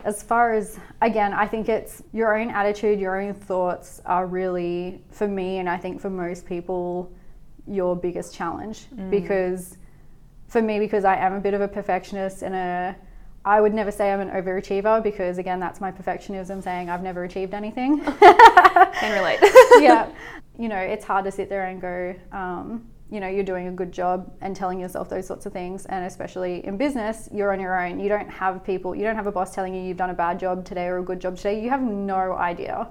as 0.05 0.23
far 0.23 0.53
as 0.53 0.79
again 1.01 1.33
i 1.33 1.45
think 1.45 1.67
it's 1.67 2.01
your 2.13 2.37
own 2.37 2.49
attitude 2.49 2.99
your 2.99 3.21
own 3.21 3.33
thoughts 3.33 4.01
are 4.05 4.25
really 4.25 5.01
for 5.11 5.27
me 5.27 5.57
and 5.57 5.69
i 5.69 5.77
think 5.77 5.99
for 5.99 6.09
most 6.09 6.45
people 6.45 7.11
your 7.67 7.95
biggest 7.95 8.33
challenge 8.33 8.87
mm. 8.95 9.09
because 9.09 9.77
for 10.47 10.61
me 10.61 10.79
because 10.79 11.03
i 11.03 11.15
am 11.15 11.33
a 11.33 11.39
bit 11.39 11.53
of 11.53 11.61
a 11.61 11.67
perfectionist 11.67 12.41
and 12.41 12.55
a 12.55 12.95
i 13.45 13.61
would 13.61 13.73
never 13.73 13.91
say 13.91 14.11
i'm 14.11 14.19
an 14.19 14.29
overachiever 14.29 15.01
because 15.01 15.37
again 15.37 15.59
that's 15.59 15.79
my 15.79 15.91
perfectionism 15.91 16.61
saying 16.61 16.89
i've 16.89 17.03
never 17.03 17.23
achieved 17.23 17.53
anything 17.53 18.03
Can 18.99 19.17
relate. 19.17 19.39
yeah, 19.79 20.09
you 20.59 20.69
know, 20.69 20.77
it's 20.77 21.05
hard 21.05 21.25
to 21.25 21.31
sit 21.31 21.49
there 21.49 21.65
and 21.65 21.81
go, 21.81 22.15
um, 22.31 22.85
you 23.09 23.19
know, 23.19 23.27
you're 23.27 23.43
doing 23.43 23.67
a 23.67 23.71
good 23.71 23.91
job 23.91 24.33
and 24.41 24.55
telling 24.55 24.79
yourself 24.79 25.09
those 25.09 25.27
sorts 25.27 25.45
of 25.45 25.53
things. 25.53 25.85
And 25.85 26.05
especially 26.05 26.65
in 26.65 26.77
business, 26.77 27.29
you're 27.31 27.53
on 27.53 27.59
your 27.59 27.79
own. 27.79 27.99
You 27.99 28.09
don't 28.09 28.29
have 28.29 28.63
people, 28.63 28.95
you 28.95 29.03
don't 29.03 29.15
have 29.15 29.27
a 29.27 29.31
boss 29.31 29.53
telling 29.53 29.75
you 29.75 29.81
you've 29.81 29.97
done 29.97 30.09
a 30.09 30.15
bad 30.15 30.39
job 30.39 30.65
today 30.65 30.87
or 30.87 30.99
a 30.99 31.03
good 31.03 31.19
job 31.19 31.37
today. 31.37 31.61
You 31.61 31.69
have 31.69 31.81
no 31.81 32.33
idea. 32.33 32.87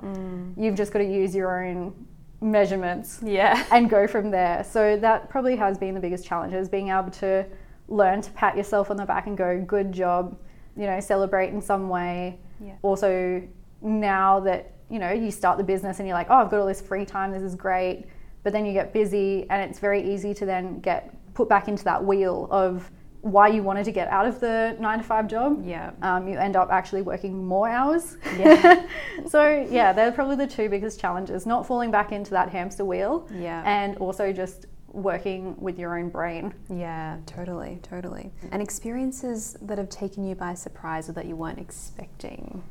You've 0.56 0.76
just 0.76 0.92
got 0.92 1.00
to 1.00 1.04
use 1.04 1.34
your 1.34 1.64
own 1.64 1.94
measurements 2.40 3.20
yeah. 3.24 3.64
and 3.72 3.88
go 3.90 4.06
from 4.06 4.30
there. 4.30 4.62
So 4.62 4.96
that 4.98 5.28
probably 5.30 5.56
has 5.56 5.78
been 5.78 5.94
the 5.94 6.00
biggest 6.00 6.24
challenge 6.24 6.54
is 6.54 6.68
being 6.68 6.90
able 6.90 7.10
to 7.12 7.44
learn 7.88 8.22
to 8.22 8.30
pat 8.32 8.56
yourself 8.56 8.90
on 8.90 8.96
the 8.96 9.04
back 9.04 9.26
and 9.26 9.36
go, 9.36 9.60
good 9.66 9.92
job, 9.92 10.36
you 10.76 10.86
know, 10.86 10.98
celebrate 11.00 11.50
in 11.50 11.60
some 11.60 11.88
way. 11.88 12.38
Yeah. 12.64 12.74
Also, 12.82 13.42
now 13.82 14.40
that, 14.40 14.72
you 14.90 14.98
know, 14.98 15.10
you 15.10 15.30
start 15.30 15.58
the 15.58 15.64
business 15.64 15.98
and 15.98 16.08
you're 16.08 16.16
like, 16.16 16.28
oh, 16.30 16.36
I've 16.36 16.50
got 16.50 16.60
all 16.60 16.66
this 16.66 16.80
free 16.80 17.04
time, 17.04 17.30
this 17.32 17.42
is 17.42 17.54
great. 17.54 18.06
But 18.42 18.52
then 18.52 18.66
you 18.66 18.72
get 18.72 18.92
busy 18.92 19.46
and 19.50 19.62
it's 19.70 19.78
very 19.78 20.02
easy 20.14 20.34
to 20.34 20.46
then 20.46 20.80
get 20.80 21.14
put 21.34 21.48
back 21.48 21.68
into 21.68 21.84
that 21.84 22.02
wheel 22.04 22.48
of 22.50 22.90
why 23.22 23.48
you 23.48 23.62
wanted 23.62 23.84
to 23.84 23.90
get 23.92 24.06
out 24.08 24.26
of 24.26 24.38
the 24.38 24.76
nine 24.78 24.98
to 24.98 25.04
five 25.04 25.26
job. 25.26 25.62
Yeah. 25.64 25.92
Um, 26.02 26.28
you 26.28 26.36
end 26.36 26.56
up 26.56 26.68
actually 26.70 27.00
working 27.00 27.42
more 27.46 27.68
hours. 27.68 28.18
Yeah. 28.38 28.86
so 29.28 29.66
yeah, 29.70 29.94
they're 29.94 30.12
probably 30.12 30.36
the 30.36 30.46
two 30.46 30.68
biggest 30.68 31.00
challenges: 31.00 31.46
not 31.46 31.66
falling 31.66 31.90
back 31.90 32.12
into 32.12 32.32
that 32.32 32.50
hamster 32.50 32.84
wheel, 32.84 33.26
Yeah. 33.32 33.62
and 33.64 33.96
also 33.96 34.30
just 34.30 34.66
working 34.94 35.56
with 35.60 35.78
your 35.78 35.98
own 35.98 36.08
brain. 36.08 36.54
Yeah, 36.70 37.18
totally, 37.26 37.80
totally. 37.82 38.30
And 38.52 38.62
experiences 38.62 39.56
that 39.62 39.76
have 39.78 39.88
taken 39.88 40.24
you 40.24 40.34
by 40.34 40.54
surprise 40.54 41.08
or 41.08 41.12
that 41.12 41.26
you 41.26 41.36
weren't 41.36 41.58
expecting. 41.58 42.62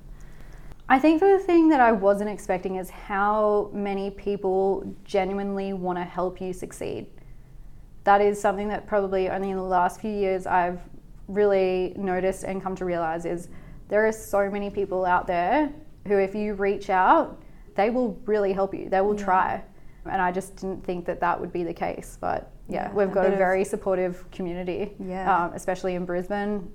I 0.89 0.99
think 0.99 1.21
the 1.21 1.39
thing 1.39 1.69
that 1.69 1.79
I 1.79 1.91
wasn't 1.91 2.29
expecting 2.29 2.75
is 2.75 2.89
how 2.89 3.69
many 3.73 4.09
people 4.09 4.95
genuinely 5.03 5.73
want 5.73 5.97
to 5.97 6.03
help 6.03 6.41
you 6.41 6.53
succeed. 6.53 7.07
That 8.03 8.21
is 8.21 8.39
something 8.39 8.67
that 8.69 8.85
probably 8.85 9.29
only 9.29 9.51
in 9.51 9.55
the 9.55 9.63
last 9.63 10.01
few 10.01 10.11
years 10.11 10.45
I've 10.45 10.79
really 11.27 11.93
noticed 11.95 12.43
and 12.43 12.61
come 12.61 12.75
to 12.75 12.85
realize 12.85 13.25
is 13.25 13.47
there 13.87 14.05
are 14.05 14.11
so 14.11 14.49
many 14.49 14.69
people 14.69 15.05
out 15.05 15.25
there 15.25 15.71
who 16.07 16.17
if 16.17 16.35
you 16.35 16.53
reach 16.53 16.89
out, 16.89 17.41
they 17.75 17.89
will 17.89 18.19
really 18.25 18.53
help 18.53 18.73
you. 18.73 18.89
They 18.89 19.01
will 19.01 19.15
try. 19.15 19.63
And 20.05 20.22
I 20.22 20.31
just 20.31 20.55
didn't 20.57 20.83
think 20.83 21.05
that 21.05 21.19
that 21.22 21.39
would 21.39 21.51
be 21.53 21.63
the 21.63 21.74
case, 21.74 22.17
but 22.19 22.51
yeah, 22.67 22.88
Yeah, 22.89 22.93
we've 22.93 23.12
got 23.12 23.25
a 23.25 23.31
of- 23.31 23.38
very 23.38 23.63
supportive 23.63 24.29
community, 24.31 24.93
Yeah. 25.00 25.45
um, 25.45 25.53
especially 25.53 25.95
in 25.95 26.05
Brisbane 26.05 26.72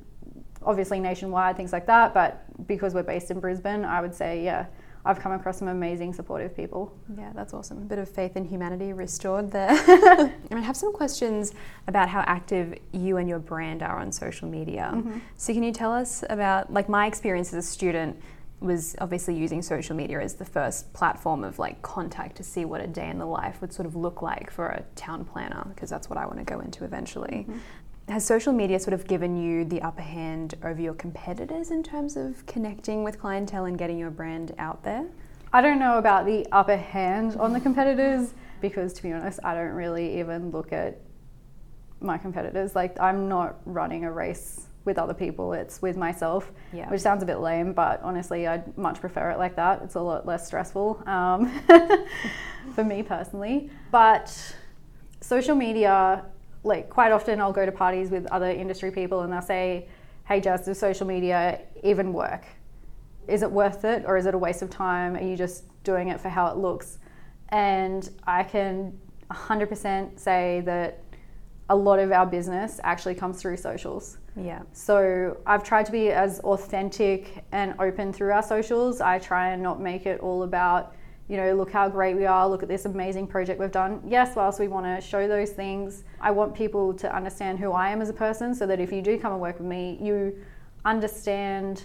obviously 0.67 0.99
nationwide, 0.99 1.57
things 1.57 1.73
like 1.73 1.87
that. 1.87 2.13
But 2.13 2.43
because 2.67 2.93
we're 2.93 3.05
based 3.05 3.31
in 3.31 3.39
Brisbane, 3.39 3.85
I 3.85 4.01
would 4.01 4.13
say, 4.13 4.45
yeah, 4.45 4.67
I've 5.05 5.21
come 5.21 5.31
across 5.31 5.59
some 5.59 5.69
amazing, 5.69 6.13
supportive 6.13 6.55
people. 6.57 6.93
Yeah, 7.17 7.31
that's 7.33 7.55
awesome. 7.55 7.79
A 7.79 7.83
bit 7.83 7.99
of 8.01 8.09
faith 8.09 8.37
in 8.37 8.45
humanity 8.45 8.93
restored 8.93 9.53
there. 9.53 9.71
and 10.51 10.59
I 10.59 10.61
have 10.61 10.77
some 10.77 10.93
questions 10.93 11.55
about 11.87 12.09
how 12.09 12.25
active 12.27 12.75
you 12.93 13.19
and 13.19 13.29
your 13.29 13.39
brand 13.39 13.85
are 13.85 13.99
on 14.01 14.11
social 14.11 14.49
media. 14.49 15.01
So, 15.37 15.55
can 15.55 15.63
you 15.63 15.73
tell 15.73 15.93
us 15.93 16.25
about, 16.29 16.73
like, 16.73 16.89
my 16.89 17.07
experience 17.07 17.55
as 17.55 17.65
a 17.65 17.69
student 17.69 18.21
was 18.61 18.97
obviously 19.01 19.37
using 19.37 19.63
social 19.63 19.95
media 19.95 20.21
as 20.21 20.35
the 20.35 20.45
first 20.45 20.93
platform 20.93 21.45
of 21.45 21.59
like 21.59 21.81
contact 21.83 22.37
to 22.37 22.43
see 22.43 22.65
what 22.65 22.81
a 22.81 22.87
day 22.87 23.09
in 23.09 23.19
the 23.19 23.27
life 23.27 23.61
would 23.61 23.73
sort 23.73 23.87
of 23.87 23.95
look 23.95 24.21
like 24.21 24.51
for 24.51 24.67
a 24.67 24.83
town 24.97 25.25
planner, 25.25 25.65
because 25.75 25.89
that's 25.89 26.11
what 26.11 26.19
I 26.19 26.27
want 26.27 26.39
to 26.39 26.45
go 26.45 26.61
into 26.61 26.85
eventually. 26.85 27.47
Mm-hmm. 27.49 27.59
Has 28.09 28.25
social 28.25 28.53
media 28.53 28.81
sort 28.81 28.95
of 28.95 29.07
given 29.07 29.37
you 29.37 29.65
the 29.65 29.83
upper 29.83 30.03
hand 30.03 30.55
over 30.65 30.81
your 30.81 30.95
competitors 30.95 31.71
in 31.71 31.83
terms 31.83 32.17
of 32.17 32.47
connecting 32.47 33.05
with 33.05 33.21
clientele 33.21 33.67
and 33.67 33.79
getting 33.79 33.99
your 33.99 34.11
brand 34.11 34.55
out 34.59 34.83
there? 34.83 35.05
I 35.53 35.61
don't 35.61 35.79
know 35.79 35.99
about 35.99 36.25
the 36.27 36.47
upper 36.51 36.77
hand 36.77 37.37
on 37.37 37.53
the 37.53 37.61
competitors 37.61 38.33
because, 38.61 38.93
to 38.95 39.03
be 39.03 39.13
honest, 39.13 39.41
I 39.45 39.55
don't 39.55 39.73
really 39.73 40.19
even 40.21 40.51
look 40.51 40.73
at 40.73 41.01
my 42.01 42.17
competitors. 42.17 42.75
Like, 42.75 42.99
I'm 42.99 43.29
not 43.29 43.57
running 43.67 44.05
a 44.05 44.13
race 44.13 44.68
with 44.85 44.99
other 44.99 45.15
people, 45.15 45.53
it's 45.53 45.83
with 45.83 45.97
myself, 45.97 46.51
Yeah. 46.73 46.89
which 46.91 47.01
sounds 47.01 47.23
a 47.23 47.27
bit 47.27 47.39
lame, 47.41 47.73
but 47.73 48.01
honestly, 48.03 48.47
I'd 48.47 48.77
much 48.79 49.01
prefer 49.01 49.31
it 49.31 49.39
like 49.39 49.57
that. 49.57 49.83
It's 49.83 49.97
a 49.97 50.01
lot 50.01 50.27
less 50.27 50.47
stressful 50.47 51.03
um, 51.07 51.51
for 52.75 52.85
me 52.85 53.03
personally. 53.03 53.71
But 53.91 54.33
social 55.21 55.55
media, 55.55 56.25
like, 56.65 56.89
quite 56.89 57.13
often 57.13 57.41
I'll 57.41 57.53
go 57.53 57.67
to 57.67 57.73
parties 57.73 58.11
with 58.11 58.27
other 58.33 58.51
industry 58.51 58.91
people 58.91 59.21
and 59.21 59.33
they'll 59.33 59.43
say, 59.43 59.89
Hey, 60.27 60.41
Jazz, 60.41 60.65
does 60.65 60.79
social 60.79 61.07
media 61.07 61.61
even 61.83 62.13
work? 62.13 62.45
is 63.27 63.43
it 63.43 63.51
worth 63.51 63.85
it 63.85 64.05
or 64.07 64.17
is 64.17 64.25
it 64.25 64.33
a 64.35 64.39
waste 64.39 64.63
of 64.63 64.71
time? 64.71 65.15
Are 65.15 65.23
you 65.23 65.37
just 65.37 65.65
doing 65.85 66.09
it 66.09 66.19
for 66.19 66.31
how 66.31 66.47
it 66.47 66.57
looks? 66.57 66.97
And 67.51 68.09
I 68.27 68.43
can 68.43 68.99
100% 69.31 70.19
say 70.19 70.63
that 70.65 71.03
a 71.71 71.77
lot 71.77 71.99
of 71.99 72.13
our 72.13 72.25
business 72.25 72.81
actually 72.83 73.15
comes 73.15 73.41
through 73.41 73.57
socials. 73.57 74.19
Yeah. 74.37 74.63
So 74.73 75.37
I've 75.47 75.63
tried 75.63 75.87
to 75.87 75.93
be 75.93 76.11
as 76.11 76.41
authentic 76.41 77.45
and 77.53 77.75
open 77.79 78.13
through 78.13 78.33
our 78.33 78.43
socials. 78.43 79.01
I 79.01 79.19
try 79.19 79.51
and 79.51 79.63
not 79.63 79.81
make 79.81 80.07
it 80.07 80.21
all 80.21 80.45
about, 80.45 80.95
you 81.29 81.37
know, 81.37 81.55
look 81.55 81.71
how 81.71 81.89
great 81.89 82.17
we 82.17 82.25
are, 82.25 82.49
look 82.49 82.63
at 82.63 82.69
this 82.69 82.87
amazing 82.87 83.27
project 83.27 83.61
we've 83.61 83.71
done. 83.71 84.01
Yes, 84.07 84.35
whilst 84.35 84.59
we 84.59 84.69
want 84.69 84.87
to 84.87 85.07
show 85.07 85.29
those 85.29 85.51
things, 85.51 86.05
I 86.21 86.31
want 86.31 86.55
people 86.55 86.95
to 86.95 87.15
understand 87.15 87.59
who 87.59 87.73
I 87.73 87.91
am 87.91 88.01
as 88.01 88.09
a 88.09 88.15
person 88.15 88.55
so 88.55 88.67
that 88.67 88.81
if 88.81 88.91
you 88.91 89.03
do 89.03 89.19
come 89.19 89.33
and 89.33 89.41
work 89.41 89.59
with 89.59 89.69
me, 89.69 89.99
you 90.01 90.43
understand 90.87 91.83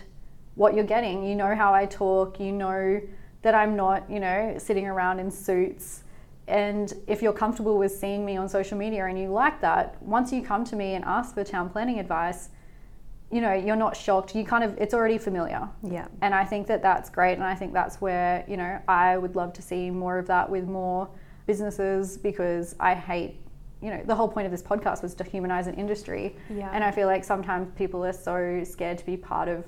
what 0.55 0.75
you're 0.75 0.85
getting. 0.85 1.25
You 1.25 1.35
know 1.35 1.55
how 1.55 1.73
I 1.73 1.85
talk, 1.87 2.39
you 2.39 2.53
know 2.53 3.01
that 3.41 3.53
I'm 3.53 3.75
not, 3.75 4.09
you 4.09 4.21
know, 4.21 4.55
sitting 4.57 4.87
around 4.87 5.19
in 5.19 5.29
suits. 5.29 6.02
And 6.47 6.93
if 7.07 7.21
you're 7.21 7.33
comfortable 7.33 7.77
with 7.77 7.91
seeing 7.93 8.25
me 8.25 8.35
on 8.37 8.49
social 8.49 8.77
media 8.77 9.05
and 9.05 9.17
you 9.17 9.29
like 9.29 9.61
that, 9.61 10.01
once 10.01 10.31
you 10.31 10.41
come 10.41 10.65
to 10.65 10.75
me 10.75 10.93
and 10.93 11.05
ask 11.05 11.33
for 11.33 11.43
town 11.43 11.69
planning 11.69 11.99
advice, 11.99 12.49
you 13.31 13.41
know, 13.41 13.53
you're 13.53 13.75
not 13.75 13.95
shocked. 13.95 14.35
You 14.35 14.43
kind 14.43 14.63
of, 14.63 14.77
it's 14.77 14.93
already 14.93 15.17
familiar. 15.17 15.67
Yeah. 15.81 16.07
And 16.21 16.35
I 16.35 16.43
think 16.43 16.67
that 16.67 16.81
that's 16.81 17.09
great. 17.09 17.33
And 17.33 17.43
I 17.43 17.55
think 17.55 17.73
that's 17.73 18.01
where, 18.01 18.43
you 18.47 18.57
know, 18.57 18.79
I 18.87 19.17
would 19.17 19.35
love 19.35 19.53
to 19.53 19.61
see 19.61 19.89
more 19.89 20.19
of 20.19 20.27
that 20.27 20.49
with 20.49 20.67
more 20.67 21.09
businesses 21.47 22.17
because 22.17 22.75
I 22.79 22.93
hate, 22.93 23.39
you 23.81 23.89
know, 23.89 24.01
the 24.05 24.13
whole 24.13 24.27
point 24.27 24.45
of 24.45 24.51
this 24.51 24.61
podcast 24.61 25.01
was 25.01 25.15
to 25.15 25.23
humanize 25.23 25.67
an 25.67 25.75
industry. 25.75 26.35
Yeah. 26.53 26.69
And 26.73 26.83
I 26.83 26.91
feel 26.91 27.07
like 27.07 27.23
sometimes 27.23 27.71
people 27.75 28.05
are 28.05 28.13
so 28.13 28.63
scared 28.63 28.97
to 28.99 29.05
be 29.05 29.17
part 29.17 29.47
of 29.47 29.65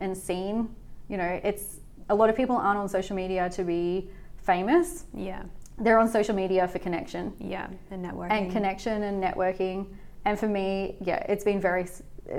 and 0.00 0.16
seen. 0.16 0.74
You 1.08 1.18
know, 1.18 1.40
it's 1.44 1.76
a 2.08 2.14
lot 2.14 2.30
of 2.30 2.36
people 2.36 2.56
aren't 2.56 2.78
on 2.78 2.88
social 2.88 3.14
media 3.14 3.48
to 3.50 3.62
be 3.62 4.10
famous, 4.38 5.04
Yeah. 5.14 5.42
They're 5.78 5.98
on 5.98 6.08
social 6.08 6.34
media 6.34 6.68
for 6.68 6.78
connection 6.78 7.32
Yeah. 7.38 7.68
And 7.90 8.04
networking. 8.04 8.30
and 8.30 8.52
connection 8.52 9.02
and 9.02 9.22
networking. 9.22 9.86
And 10.24 10.38
for 10.38 10.48
me, 10.48 10.96
yeah, 11.00 11.16
it's 11.28 11.44
been 11.44 11.60
very, 11.60 11.86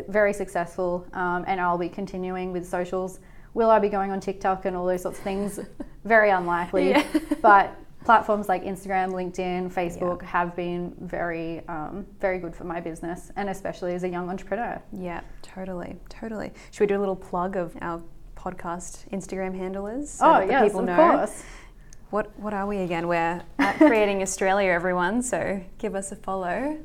very 0.07 0.33
successful. 0.33 1.05
Um, 1.13 1.43
and 1.47 1.59
I'll 1.59 1.77
be 1.77 1.89
continuing 1.89 2.51
with 2.51 2.65
socials. 2.67 3.19
Will 3.53 3.69
I 3.69 3.79
be 3.79 3.89
going 3.89 4.11
on 4.11 4.19
TikTok 4.19 4.65
and 4.65 4.75
all 4.75 4.85
those 4.85 5.01
sorts 5.03 5.17
of 5.17 5.23
things? 5.23 5.59
very 6.05 6.29
unlikely. 6.29 6.89
Yeah. 6.91 7.05
but 7.41 7.75
platforms 8.03 8.47
like 8.47 8.63
Instagram, 8.63 9.11
LinkedIn, 9.11 9.71
Facebook 9.73 10.21
have 10.21 10.55
been 10.55 10.93
very, 10.99 11.61
um, 11.67 12.05
very 12.19 12.39
good 12.39 12.55
for 12.55 12.63
my 12.63 12.79
business, 12.79 13.31
and 13.35 13.49
especially 13.49 13.93
as 13.95 14.03
a 14.03 14.09
young 14.09 14.29
entrepreneur. 14.29 14.81
Yeah, 14.93 15.21
totally, 15.41 15.95
totally. 16.09 16.51
Should 16.71 16.81
we 16.81 16.87
do 16.87 16.97
a 16.97 16.99
little 17.01 17.15
plug 17.15 17.55
of 17.55 17.75
our 17.81 18.01
podcast 18.35 19.09
Instagram 19.09 19.55
handle 19.57 19.87
is? 19.87 20.11
so 20.11 20.25
oh 20.27 20.33
that 20.33 20.45
the 20.47 20.51
yes, 20.51 20.63
people 20.65 20.81
of 20.81 20.85
know? 20.85 20.95
course. 20.95 21.43
What 22.15 22.39
What 22.39 22.53
are 22.53 22.65
we 22.65 22.77
again? 22.77 23.09
We're 23.09 23.43
at 23.59 23.75
Creating 23.75 24.21
Australia, 24.27 24.71
everyone. 24.71 25.21
So 25.21 25.61
give 25.77 25.95
us 25.95 26.13
a 26.13 26.15
follow. 26.15 26.77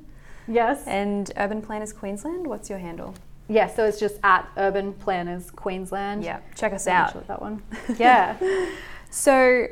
Yes. 0.49 0.85
And 0.89 1.31
Urban 1.37 1.63
Planners 1.63 1.93
Queensland. 1.93 2.49
What's 2.49 2.69
your 2.69 2.81
handle? 2.81 3.15
yeah. 3.47 3.69
So 3.69 3.85
it's 3.85 4.01
just 4.01 4.17
at 4.25 4.51
Urban 4.57 4.93
Planners 4.93 5.53
Queensland. 5.53 6.25
Yeah, 6.25 6.41
check 6.57 6.73
us 6.73 6.89
out. 6.89 7.13
sure 7.13 7.23
that 7.29 7.41
one. 7.41 7.63
Yeah. 7.97 8.39
So, 9.11 9.69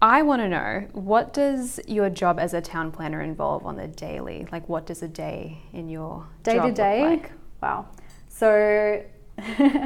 I 0.00 0.22
want 0.22 0.42
to 0.42 0.48
know 0.48 0.88
what 0.94 1.32
does 1.32 1.78
your 1.86 2.10
job 2.10 2.40
as 2.40 2.52
a 2.52 2.60
town 2.60 2.90
planner 2.90 3.22
involve 3.22 3.64
on 3.64 3.76
the 3.76 3.86
daily? 3.86 4.48
Like, 4.50 4.68
what 4.68 4.86
does 4.86 5.00
a 5.00 5.08
day 5.08 5.62
in 5.72 5.88
your 5.90 6.26
day 6.42 6.54
to 6.54 6.64
look 6.66 6.74
day 6.74 7.02
like? 7.02 7.30
wow 7.62 7.86
so 8.28 9.00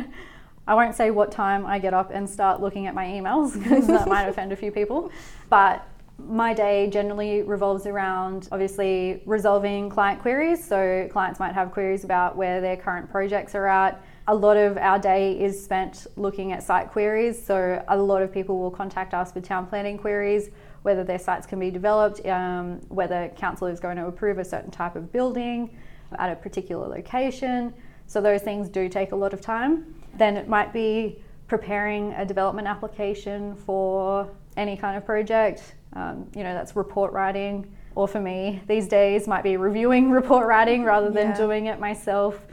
I 0.66 0.74
won't 0.74 0.94
say 0.94 1.10
what 1.10 1.30
time 1.30 1.64
I 1.64 1.78
get 1.78 1.94
up 1.94 2.10
and 2.12 2.28
start 2.28 2.60
looking 2.60 2.86
at 2.86 2.94
my 2.94 3.06
emails 3.06 3.54
because 3.62 3.86
that 3.86 4.08
might 4.08 4.24
offend 4.24 4.52
a 4.52 4.56
few 4.56 4.72
people. 4.72 5.10
But 5.48 5.86
my 6.18 6.54
day 6.54 6.88
generally 6.90 7.42
revolves 7.42 7.86
around 7.86 8.48
obviously 8.50 9.22
resolving 9.26 9.90
client 9.90 10.20
queries. 10.20 10.66
So, 10.66 11.08
clients 11.12 11.38
might 11.38 11.52
have 11.54 11.72
queries 11.72 12.04
about 12.04 12.36
where 12.36 12.60
their 12.60 12.76
current 12.76 13.10
projects 13.10 13.54
are 13.54 13.66
at. 13.66 14.02
A 14.28 14.34
lot 14.34 14.56
of 14.56 14.76
our 14.78 14.98
day 14.98 15.38
is 15.38 15.62
spent 15.62 16.06
looking 16.16 16.52
at 16.52 16.62
site 16.62 16.90
queries. 16.90 17.44
So, 17.44 17.84
a 17.88 17.96
lot 17.96 18.22
of 18.22 18.32
people 18.32 18.58
will 18.58 18.70
contact 18.70 19.12
us 19.12 19.34
with 19.34 19.44
town 19.44 19.66
planning 19.66 19.98
queries, 19.98 20.50
whether 20.82 21.04
their 21.04 21.18
sites 21.18 21.46
can 21.46 21.58
be 21.58 21.70
developed, 21.70 22.24
um, 22.26 22.80
whether 22.88 23.28
council 23.36 23.66
is 23.66 23.78
going 23.78 23.98
to 23.98 24.06
approve 24.06 24.38
a 24.38 24.44
certain 24.44 24.70
type 24.70 24.96
of 24.96 25.12
building 25.12 25.76
at 26.18 26.32
a 26.32 26.36
particular 26.36 26.88
location. 26.88 27.74
So, 28.06 28.22
those 28.22 28.40
things 28.40 28.70
do 28.70 28.88
take 28.88 29.12
a 29.12 29.16
lot 29.16 29.34
of 29.34 29.42
time. 29.42 29.94
Then 30.16 30.36
it 30.36 30.48
might 30.48 30.72
be 30.72 31.22
preparing 31.48 32.12
a 32.14 32.24
development 32.24 32.66
application 32.68 33.54
for 33.54 34.28
any 34.56 34.76
kind 34.76 34.96
of 34.96 35.04
project. 35.04 35.74
Um, 35.92 36.28
you 36.34 36.42
know, 36.42 36.54
that's 36.54 36.74
report 36.76 37.12
writing. 37.12 37.66
Or 37.94 38.06
for 38.06 38.20
me, 38.20 38.60
these 38.66 38.88
days 38.88 39.26
might 39.26 39.42
be 39.42 39.56
reviewing 39.56 40.10
report 40.20 40.46
writing 40.46 40.84
rather 40.84 41.10
than 41.10 41.28
Yeah. 41.28 41.36
doing 41.36 41.66
it 41.66 41.80
myself. 41.80 42.46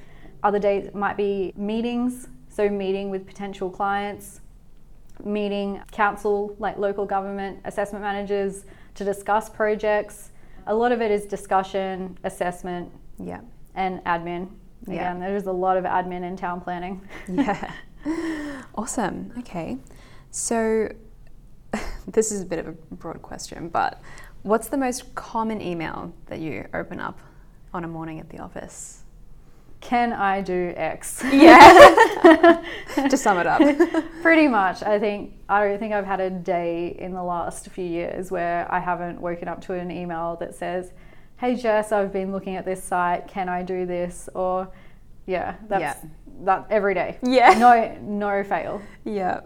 Other 0.44 0.60
days 0.60 0.94
might 0.94 1.18
be 1.18 1.54
meetings, 1.56 2.28
so 2.50 2.70
meeting 2.70 3.10
with 3.10 3.26
potential 3.26 3.70
clients, 3.70 4.42
meeting 5.24 5.82
council, 5.92 6.56
like 6.60 6.78
local 6.78 7.06
government 7.06 7.60
assessment 7.66 8.04
managers, 8.04 8.66
to 8.96 9.04
discuss 9.04 9.50
projects. 9.50 10.32
A 10.68 10.74
lot 10.76 10.92
of 10.92 11.02
it 11.02 11.12
is 11.12 11.26
discussion, 11.26 12.18
assessment, 12.24 12.92
Yeah. 13.18 13.42
and 13.76 14.04
admin. 14.06 14.50
Yeah. 14.88 14.94
Again, 14.94 15.20
there's 15.20 15.46
a 15.46 15.52
lot 15.52 15.78
of 15.78 15.86
admin 15.86 16.24
in 16.24 16.36
town 16.36 16.62
planning. 16.62 17.08
Yeah. 17.28 17.72
awesome. 18.76 19.34
Okay. 19.40 19.78
So, 20.32 20.90
this 22.08 22.32
is 22.32 22.42
a 22.42 22.46
bit 22.46 22.60
of 22.60 22.68
a 22.68 22.72
broad 22.72 23.22
question, 23.22 23.70
but 23.70 24.02
what's 24.42 24.68
the 24.68 24.78
most 24.78 25.16
common 25.16 25.62
email 25.62 26.14
that 26.28 26.40
you 26.40 26.68
open 26.74 27.00
up 27.00 27.20
on 27.74 27.84
a 27.84 27.88
morning 27.88 28.20
at 28.20 28.30
the 28.30 28.40
office? 28.40 29.04
Can 29.84 30.14
I 30.14 30.40
do 30.40 30.74
X? 30.78 31.22
Yeah. 31.30 32.64
to 33.10 33.18
sum 33.18 33.38
it 33.38 33.46
up. 33.46 33.62
Pretty 34.22 34.48
much. 34.48 34.82
I 34.82 34.98
think 34.98 35.34
I 35.50 35.68
don't 35.68 35.78
think 35.78 35.94
I've 35.94 36.06
had 36.06 36.22
a 36.22 36.30
day 36.30 36.96
in 36.98 37.14
the 37.14 37.22
last 37.22 37.70
few 37.70 37.84
years 37.84 38.32
where 38.32 38.66
I 38.72 38.80
haven't 38.80 39.20
woken 39.20 39.50
up 39.50 39.60
to 39.66 39.74
an 39.74 39.92
email 39.92 40.38
that 40.40 40.56
says, 40.56 40.94
"Hey 41.44 41.56
Jess, 41.56 41.92
I've 41.92 42.14
been 42.14 42.32
looking 42.32 42.56
at 42.56 42.64
this 42.64 42.82
site. 42.82 43.28
Can 43.28 43.50
I 43.50 43.64
do 43.64 43.86
this?" 43.86 44.30
Or, 44.34 44.70
yeah, 45.26 45.56
that's 45.68 45.82
Yeah. 45.82 45.96
that 46.46 46.68
every 46.70 46.94
day. 46.94 47.18
Yeah. 47.22 47.54
No, 47.60 47.98
no 48.02 48.44
fail. 48.46 48.82
Yeah. 49.04 49.42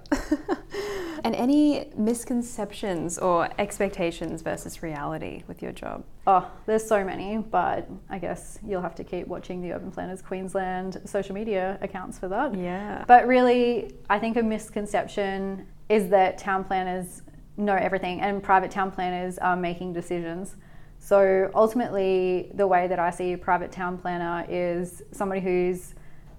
and 1.23 1.35
any 1.35 1.89
misconceptions 1.97 3.17
or 3.17 3.49
expectations 3.57 4.43
versus 4.43 4.83
reality 4.83 5.41
with 5.47 5.63
your 5.63 5.71
job? 5.71 6.03
Oh, 6.27 6.47
there's 6.67 6.87
so 6.87 7.03
many, 7.03 7.39
but 7.39 7.89
I 8.11 8.19
guess 8.19 8.59
you'll 8.63 8.83
have 8.83 8.93
to 8.95 9.03
keep 9.03 9.25
watching 9.27 9.63
the 9.63 9.73
Urban 9.73 9.89
Planners 9.89 10.21
Queensland 10.21 11.01
social 11.05 11.33
media 11.33 11.79
accounts 11.81 12.19
for 12.19 12.27
that. 12.27 12.53
Yeah. 12.53 13.05
But 13.07 13.25
really, 13.25 13.91
I 14.07 14.19
think 14.19 14.37
a 14.37 14.43
misconception 14.43 15.65
is 15.89 16.09
that 16.09 16.37
town 16.37 16.63
planners 16.63 17.23
know 17.57 17.73
everything 17.73 18.21
and 18.21 18.43
private 18.43 18.69
town 18.69 18.91
planners 18.91 19.39
are 19.39 19.55
making 19.55 19.93
decisions. 19.93 20.57
So 20.99 21.49
ultimately, 21.55 22.51
the 22.53 22.67
way 22.67 22.87
that 22.87 22.99
I 22.99 23.11
see 23.11 23.33
a 23.33 23.37
private 23.37 23.71
town 23.71 23.97
planner 23.97 24.45
is 24.49 25.03
somebody 25.11 25.41
who's 25.41 25.95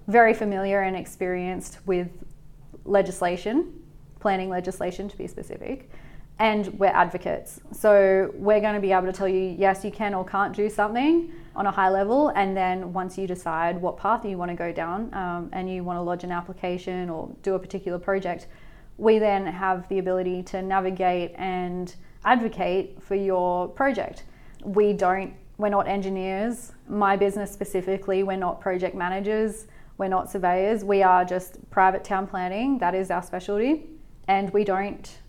very 0.07 0.33
familiar 0.33 0.81
and 0.81 0.95
experienced 0.95 1.79
with 1.85 2.09
legislation, 2.85 3.73
planning 4.19 4.49
legislation 4.49 5.09
to 5.09 5.17
be 5.17 5.27
specific, 5.27 5.89
and 6.39 6.67
we're 6.79 6.87
advocates. 6.87 7.59
So 7.71 8.31
we're 8.35 8.61
going 8.61 8.75
to 8.75 8.79
be 8.79 8.91
able 8.91 9.07
to 9.07 9.13
tell 9.13 9.27
you, 9.27 9.55
yes, 9.57 9.83
you 9.83 9.91
can 9.91 10.13
or 10.13 10.25
can't 10.25 10.55
do 10.55 10.69
something 10.69 11.31
on 11.55 11.65
a 11.65 11.71
high 11.71 11.89
level, 11.89 12.29
and 12.29 12.55
then 12.55 12.93
once 12.93 13.17
you 13.17 13.27
decide 13.27 13.81
what 13.81 13.97
path 13.97 14.23
you 14.23 14.37
want 14.37 14.49
to 14.49 14.55
go 14.55 14.71
down 14.71 15.13
um, 15.13 15.49
and 15.51 15.69
you 15.69 15.83
want 15.83 15.97
to 15.97 16.01
lodge 16.01 16.23
an 16.23 16.31
application 16.31 17.09
or 17.09 17.29
do 17.43 17.55
a 17.55 17.59
particular 17.59 17.99
project, 17.99 18.47
we 18.97 19.19
then 19.19 19.45
have 19.45 19.87
the 19.89 19.99
ability 19.99 20.43
to 20.43 20.61
navigate 20.61 21.33
and 21.35 21.95
advocate 22.23 23.01
for 23.01 23.15
your 23.15 23.67
project. 23.67 24.23
We 24.63 24.93
don't, 24.93 25.33
we're 25.57 25.69
not 25.69 25.87
engineers. 25.87 26.73
My 26.87 27.15
business 27.15 27.51
specifically, 27.51 28.23
we're 28.23 28.37
not 28.37 28.61
project 28.61 28.95
managers, 28.95 29.67
we're 29.97 30.07
not 30.07 30.31
surveyors. 30.31 30.83
We 30.83 31.03
are 31.03 31.25
just 31.25 31.69
private 31.69 32.03
town 32.03 32.27
planning, 32.27 32.77
that 32.79 32.95
is 32.95 33.11
our 33.11 33.23
specialty. 33.23 33.87
And 34.27 34.51
we 34.51 34.63
don't 34.63 35.19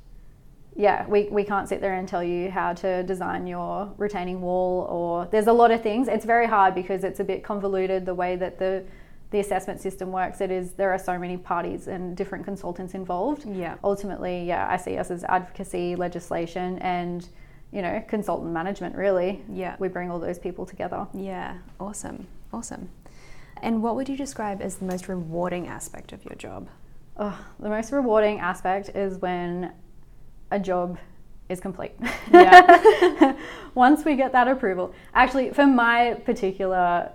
yeah, 0.76 1.06
we, 1.08 1.24
we 1.24 1.44
can't 1.44 1.68
sit 1.68 1.80
there 1.80 1.94
and 1.94 2.08
tell 2.08 2.22
you 2.22 2.50
how 2.50 2.72
to 2.74 3.02
design 3.02 3.46
your 3.46 3.92
retaining 3.98 4.40
wall 4.40 4.86
or 4.88 5.26
there's 5.26 5.48
a 5.48 5.52
lot 5.52 5.70
of 5.70 5.82
things. 5.82 6.08
It's 6.08 6.24
very 6.24 6.46
hard 6.46 6.74
because 6.74 7.04
it's 7.04 7.20
a 7.20 7.24
bit 7.24 7.42
convoluted 7.42 8.06
the 8.06 8.14
way 8.14 8.36
that 8.36 8.58
the 8.58 8.84
the 9.30 9.38
assessment 9.38 9.80
system 9.80 10.10
works. 10.10 10.40
It 10.40 10.50
is 10.50 10.72
there 10.72 10.92
are 10.92 10.98
so 10.98 11.16
many 11.18 11.36
parties 11.36 11.86
and 11.86 12.16
different 12.16 12.44
consultants 12.44 12.94
involved. 12.94 13.46
Yeah. 13.46 13.76
Ultimately, 13.84 14.44
yeah, 14.44 14.66
I 14.68 14.76
see 14.76 14.96
us 14.96 15.10
as 15.10 15.22
advocacy, 15.24 15.94
legislation 15.94 16.78
and 16.80 17.28
you 17.72 17.82
know, 17.82 18.02
consultant 18.08 18.52
management 18.52 18.96
really. 18.96 19.42
Yeah. 19.48 19.76
We 19.78 19.88
bring 19.88 20.10
all 20.10 20.18
those 20.18 20.38
people 20.38 20.66
together. 20.66 21.06
Yeah. 21.14 21.58
Awesome. 21.78 22.26
Awesome. 22.52 22.90
And 23.62 23.82
what 23.82 23.94
would 23.96 24.08
you 24.08 24.16
describe 24.16 24.60
as 24.62 24.76
the 24.76 24.86
most 24.86 25.08
rewarding 25.08 25.68
aspect 25.68 26.12
of 26.12 26.24
your 26.24 26.34
job? 26.34 26.68
Oh, 27.16 27.38
the 27.58 27.68
most 27.68 27.92
rewarding 27.92 28.40
aspect 28.40 28.90
is 28.94 29.18
when 29.18 29.72
a 30.50 30.58
job 30.58 30.98
is 31.48 31.60
complete. 31.60 31.92
Yeah. 32.32 33.36
Once 33.74 34.04
we 34.04 34.16
get 34.16 34.32
that 34.32 34.48
approval. 34.48 34.94
Actually, 35.14 35.50
for 35.50 35.66
my 35.66 36.14
particular 36.24 37.10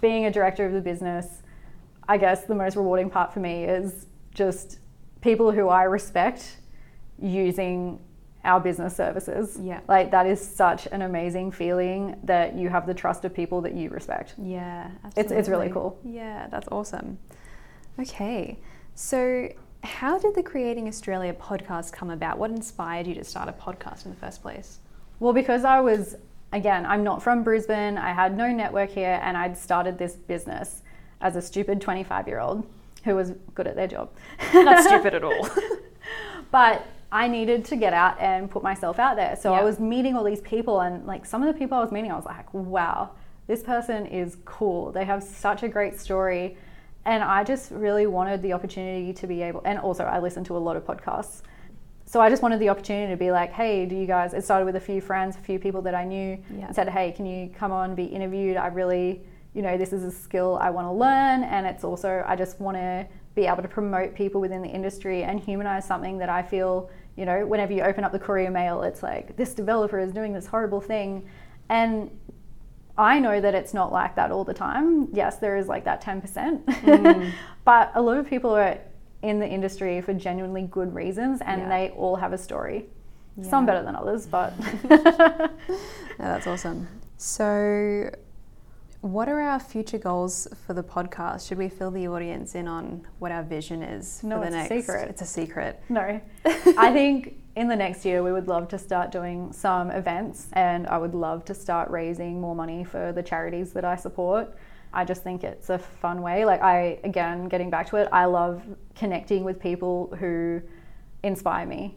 being 0.00 0.26
a 0.26 0.30
director 0.30 0.66
of 0.66 0.72
the 0.72 0.80
business, 0.80 1.42
I 2.08 2.16
guess 2.16 2.44
the 2.44 2.54
most 2.54 2.76
rewarding 2.76 3.10
part 3.10 3.32
for 3.32 3.40
me 3.40 3.64
is 3.64 4.06
just 4.34 4.78
people 5.20 5.52
who 5.52 5.68
I 5.68 5.84
respect 5.84 6.56
using 7.20 8.00
our 8.44 8.58
business 8.60 8.96
services. 8.96 9.58
Yeah. 9.62 9.80
Like 9.88 10.10
that 10.10 10.26
is 10.26 10.40
such 10.44 10.86
an 10.90 11.02
amazing 11.02 11.52
feeling 11.52 12.16
that 12.24 12.54
you 12.56 12.68
have 12.68 12.86
the 12.86 12.94
trust 12.94 13.24
of 13.24 13.32
people 13.32 13.60
that 13.62 13.74
you 13.74 13.88
respect. 13.90 14.34
Yeah, 14.38 14.90
It's- 15.16 15.30
it's 15.30 15.48
really 15.48 15.68
cool. 15.70 15.98
Yeah, 16.04 16.48
that's 16.50 16.68
awesome. 16.72 17.18
Okay, 17.98 18.58
so 18.94 19.48
how 19.84 20.18
did 20.18 20.34
the 20.34 20.42
Creating 20.42 20.88
Australia 20.88 21.34
podcast 21.34 21.92
come 21.92 22.10
about? 22.10 22.38
What 22.38 22.50
inspired 22.50 23.06
you 23.06 23.14
to 23.14 23.24
start 23.24 23.48
a 23.48 23.52
podcast 23.52 24.04
in 24.06 24.10
the 24.12 24.16
first 24.16 24.42
place? 24.42 24.78
Well, 25.20 25.32
because 25.32 25.64
I 25.64 25.80
was, 25.80 26.16
again, 26.52 26.86
I'm 26.86 27.04
not 27.04 27.22
from 27.22 27.42
Brisbane, 27.44 27.98
I 27.98 28.12
had 28.12 28.36
no 28.36 28.48
network 28.50 28.90
here, 28.90 29.20
and 29.22 29.36
I'd 29.36 29.56
started 29.56 29.98
this 29.98 30.14
business 30.16 30.82
as 31.20 31.36
a 31.36 31.42
stupid 31.42 31.80
25 31.80 32.26
year 32.26 32.40
old 32.40 32.66
who 33.04 33.14
was 33.14 33.32
good 33.54 33.66
at 33.66 33.76
their 33.76 33.88
job. 33.88 34.10
Not 34.54 34.82
stupid 34.84 35.14
at 35.14 35.22
all. 35.24 35.48
But 36.50 36.86
I 37.12 37.28
needed 37.28 37.66
to 37.66 37.76
get 37.76 37.92
out 37.92 38.18
and 38.18 38.50
put 38.50 38.62
myself 38.62 38.98
out 38.98 39.16
there. 39.16 39.36
So 39.36 39.52
I 39.52 39.62
was 39.62 39.78
meeting 39.78 40.16
all 40.16 40.24
these 40.24 40.40
people, 40.40 40.80
and 40.80 41.06
like 41.06 41.26
some 41.26 41.42
of 41.42 41.52
the 41.52 41.58
people 41.58 41.76
I 41.76 41.82
was 41.82 41.92
meeting, 41.92 42.10
I 42.10 42.16
was 42.16 42.24
like, 42.24 42.52
wow, 42.54 43.10
this 43.46 43.62
person 43.62 44.06
is 44.06 44.38
cool. 44.46 44.90
They 44.92 45.04
have 45.04 45.22
such 45.22 45.62
a 45.62 45.68
great 45.68 46.00
story. 46.00 46.56
And 47.04 47.22
I 47.22 47.44
just 47.44 47.70
really 47.70 48.06
wanted 48.06 48.40
the 48.40 48.54
opportunity 48.54 49.12
to 49.12 49.26
be 49.26 49.42
able, 49.42 49.60
and 49.66 49.78
also 49.78 50.04
I 50.04 50.20
listen 50.20 50.42
to 50.44 50.56
a 50.56 50.58
lot 50.58 50.76
of 50.76 50.84
podcasts. 50.86 51.42
So 52.06 52.20
I 52.20 52.30
just 52.30 52.42
wanted 52.42 52.60
the 52.60 52.70
opportunity 52.70 53.12
to 53.12 53.16
be 53.16 53.30
like, 53.30 53.52
hey, 53.52 53.84
do 53.84 53.94
you 53.94 54.06
guys, 54.06 54.32
it 54.32 54.42
started 54.44 54.64
with 54.64 54.76
a 54.76 54.80
few 54.80 55.00
friends, 55.02 55.36
a 55.36 55.40
few 55.40 55.58
people 55.58 55.82
that 55.82 55.94
I 55.94 56.04
knew, 56.04 56.38
Yeah. 56.56 56.70
said, 56.72 56.88
hey, 56.88 57.12
can 57.12 57.26
you 57.26 57.50
come 57.50 57.72
on, 57.72 57.94
be 57.94 58.04
interviewed? 58.04 58.56
I 58.56 58.68
really, 58.68 59.22
you 59.52 59.60
know, 59.60 59.76
this 59.76 59.92
is 59.92 60.04
a 60.04 60.10
skill 60.10 60.58
I 60.60 60.70
want 60.70 60.86
to 60.86 60.92
learn. 60.92 61.44
And 61.44 61.66
it's 61.66 61.84
also, 61.84 62.24
I 62.26 62.36
just 62.36 62.58
want 62.60 62.76
to 62.76 63.06
be 63.34 63.46
able 63.46 63.62
to 63.62 63.68
promote 63.68 64.14
people 64.14 64.40
within 64.40 64.62
the 64.62 64.68
industry 64.68 65.22
and 65.24 65.40
humanize 65.40 65.86
something 65.86 66.18
that 66.18 66.28
I 66.28 66.42
feel, 66.42 66.90
you 67.16 67.24
know, 67.26 67.46
whenever 67.46 67.72
you 67.72 67.82
open 67.82 68.04
up 68.04 68.12
the 68.12 68.18
Courier 68.18 68.50
Mail, 68.50 68.82
it's 68.82 69.02
like, 69.02 69.36
this 69.36 69.54
developer 69.54 69.98
is 69.98 70.12
doing 70.12 70.32
this 70.32 70.46
horrible 70.46 70.80
thing. 70.80 71.28
And 71.68 72.10
I 72.96 73.18
know 73.18 73.40
that 73.40 73.54
it's 73.54 73.74
not 73.74 73.92
like 73.92 74.16
that 74.16 74.30
all 74.30 74.44
the 74.44 74.54
time. 74.54 75.08
Yes, 75.12 75.36
there 75.36 75.56
is 75.56 75.66
like 75.68 75.84
that 75.84 76.02
10%. 76.02 76.64
Mm. 76.64 77.32
but 77.64 77.92
a 77.94 78.02
lot 78.02 78.16
of 78.18 78.26
people 78.26 78.50
are 78.54 78.78
in 79.22 79.38
the 79.38 79.46
industry 79.46 80.00
for 80.00 80.12
genuinely 80.14 80.62
good 80.62 80.94
reasons 80.94 81.40
and 81.42 81.62
Yeah. 81.62 81.68
they 81.68 81.90
all 81.90 82.16
have 82.16 82.32
a 82.32 82.38
story. 82.38 82.86
Some 83.40 83.64
better 83.64 83.82
than 83.82 83.96
others, 83.96 84.26
but 84.26 84.52
No, 84.90 85.48
that's 86.18 86.46
awesome. 86.46 86.86
So, 87.16 88.10
what 89.02 89.28
are 89.28 89.40
our 89.40 89.58
future 89.58 89.98
goals 89.98 90.46
for 90.64 90.74
the 90.74 90.82
podcast? 90.82 91.48
Should 91.48 91.58
we 91.58 91.68
fill 91.68 91.90
the 91.90 92.06
audience 92.06 92.54
in 92.54 92.68
on 92.68 93.04
what 93.18 93.32
our 93.32 93.42
vision 93.42 93.82
is 93.82 94.22
No, 94.22 94.36
for 94.36 94.40
the 94.42 94.46
it's 94.46 94.54
a 94.54 94.58
next? 94.74 94.86
secret. 94.86 95.08
It's 95.10 95.22
a 95.22 95.26
secret. 95.26 95.82
no. 95.88 96.20
I 96.78 96.92
think 96.92 97.36
in 97.56 97.66
the 97.68 97.74
next 97.74 98.04
year 98.04 98.22
we 98.22 98.30
would 98.32 98.46
love 98.46 98.68
to 98.68 98.78
start 98.78 99.10
doing 99.10 99.52
some 99.52 99.90
events 99.90 100.46
and 100.52 100.86
I 100.86 100.98
would 100.98 101.14
love 101.14 101.44
to 101.46 101.54
start 101.54 101.90
raising 101.90 102.40
more 102.40 102.54
money 102.54 102.84
for 102.84 103.12
the 103.12 103.22
charities 103.24 103.72
that 103.72 103.84
I 103.84 103.96
support. 103.96 104.56
I 104.94 105.04
just 105.04 105.24
think 105.24 105.42
it's 105.42 105.68
a 105.68 105.78
fun 105.78 106.22
way. 106.22 106.44
Like 106.44 106.62
I 106.62 107.00
again 107.02 107.48
getting 107.48 107.70
back 107.70 107.88
to 107.88 107.96
it, 107.96 108.08
I 108.12 108.26
love 108.26 108.62
connecting 108.94 109.42
with 109.42 109.58
people 109.58 110.14
who 110.20 110.62
inspire 111.24 111.66
me. 111.66 111.96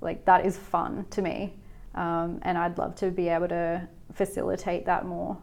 Like 0.00 0.24
that 0.26 0.46
is 0.46 0.56
fun 0.56 1.06
to 1.10 1.22
me, 1.22 1.54
um, 1.94 2.38
and 2.42 2.58
I'd 2.58 2.76
love 2.78 2.94
to 2.96 3.10
be 3.10 3.28
able 3.28 3.48
to 3.48 3.88
facilitate 4.12 4.84
that 4.86 5.06
more. 5.06 5.38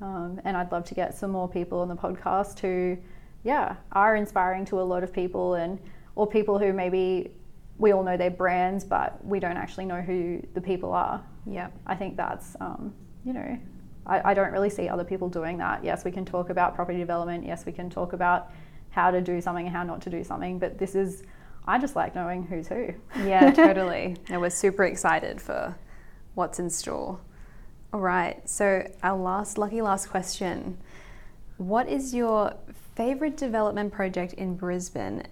Um, 0.00 0.40
and 0.44 0.56
I'd 0.56 0.70
love 0.72 0.84
to 0.86 0.94
get 0.94 1.16
some 1.16 1.30
more 1.30 1.48
people 1.48 1.80
on 1.80 1.88
the 1.88 1.96
podcast 1.96 2.58
who, 2.60 2.98
yeah, 3.44 3.76
are 3.92 4.16
inspiring 4.16 4.64
to 4.66 4.80
a 4.80 4.82
lot 4.82 5.02
of 5.02 5.12
people 5.12 5.54
and 5.54 5.78
or 6.14 6.26
people 6.26 6.58
who 6.58 6.72
maybe 6.72 7.30
we 7.78 7.92
all 7.92 8.02
know 8.02 8.16
their 8.16 8.30
brands, 8.30 8.84
but 8.84 9.22
we 9.24 9.38
don't 9.38 9.56
actually 9.56 9.84
know 9.84 10.00
who 10.00 10.42
the 10.54 10.60
people 10.60 10.92
are. 10.92 11.22
Yeah. 11.46 11.68
I 11.86 11.94
think 11.94 12.16
that's, 12.16 12.56
um, 12.60 12.94
you 13.24 13.32
know, 13.32 13.58
I, 14.06 14.30
I 14.30 14.34
don't 14.34 14.52
really 14.52 14.70
see 14.70 14.88
other 14.88 15.04
people 15.04 15.28
doing 15.28 15.58
that. 15.58 15.84
Yes, 15.84 16.04
we 16.04 16.10
can 16.10 16.24
talk 16.24 16.50
about 16.50 16.74
property 16.74 16.98
development. 16.98 17.44
Yes, 17.46 17.66
we 17.66 17.72
can 17.72 17.90
talk 17.90 18.12
about 18.12 18.50
how 18.90 19.10
to 19.10 19.20
do 19.20 19.40
something 19.40 19.66
and 19.66 19.74
how 19.76 19.82
not 19.82 20.00
to 20.02 20.10
do 20.10 20.24
something. 20.24 20.58
But 20.58 20.78
this 20.78 20.94
is, 20.94 21.22
I 21.66 21.78
just 21.78 21.96
like 21.96 22.14
knowing 22.14 22.44
who's 22.44 22.68
who. 22.68 22.94
Yeah, 23.24 23.50
totally. 23.54 24.16
and 24.28 24.40
we're 24.40 24.50
super 24.50 24.84
excited 24.84 25.40
for 25.40 25.76
what's 26.34 26.58
in 26.58 26.70
store. 26.70 27.20
All 27.92 28.00
right. 28.00 28.48
So, 28.48 28.90
our 29.02 29.16
last, 29.16 29.58
lucky 29.58 29.80
last 29.80 30.08
question 30.08 30.78
What 31.56 31.88
is 31.88 32.14
your 32.14 32.54
favorite 32.94 33.36
development 33.36 33.92
project 33.92 34.34
in 34.34 34.56
Brisbane 34.56 35.24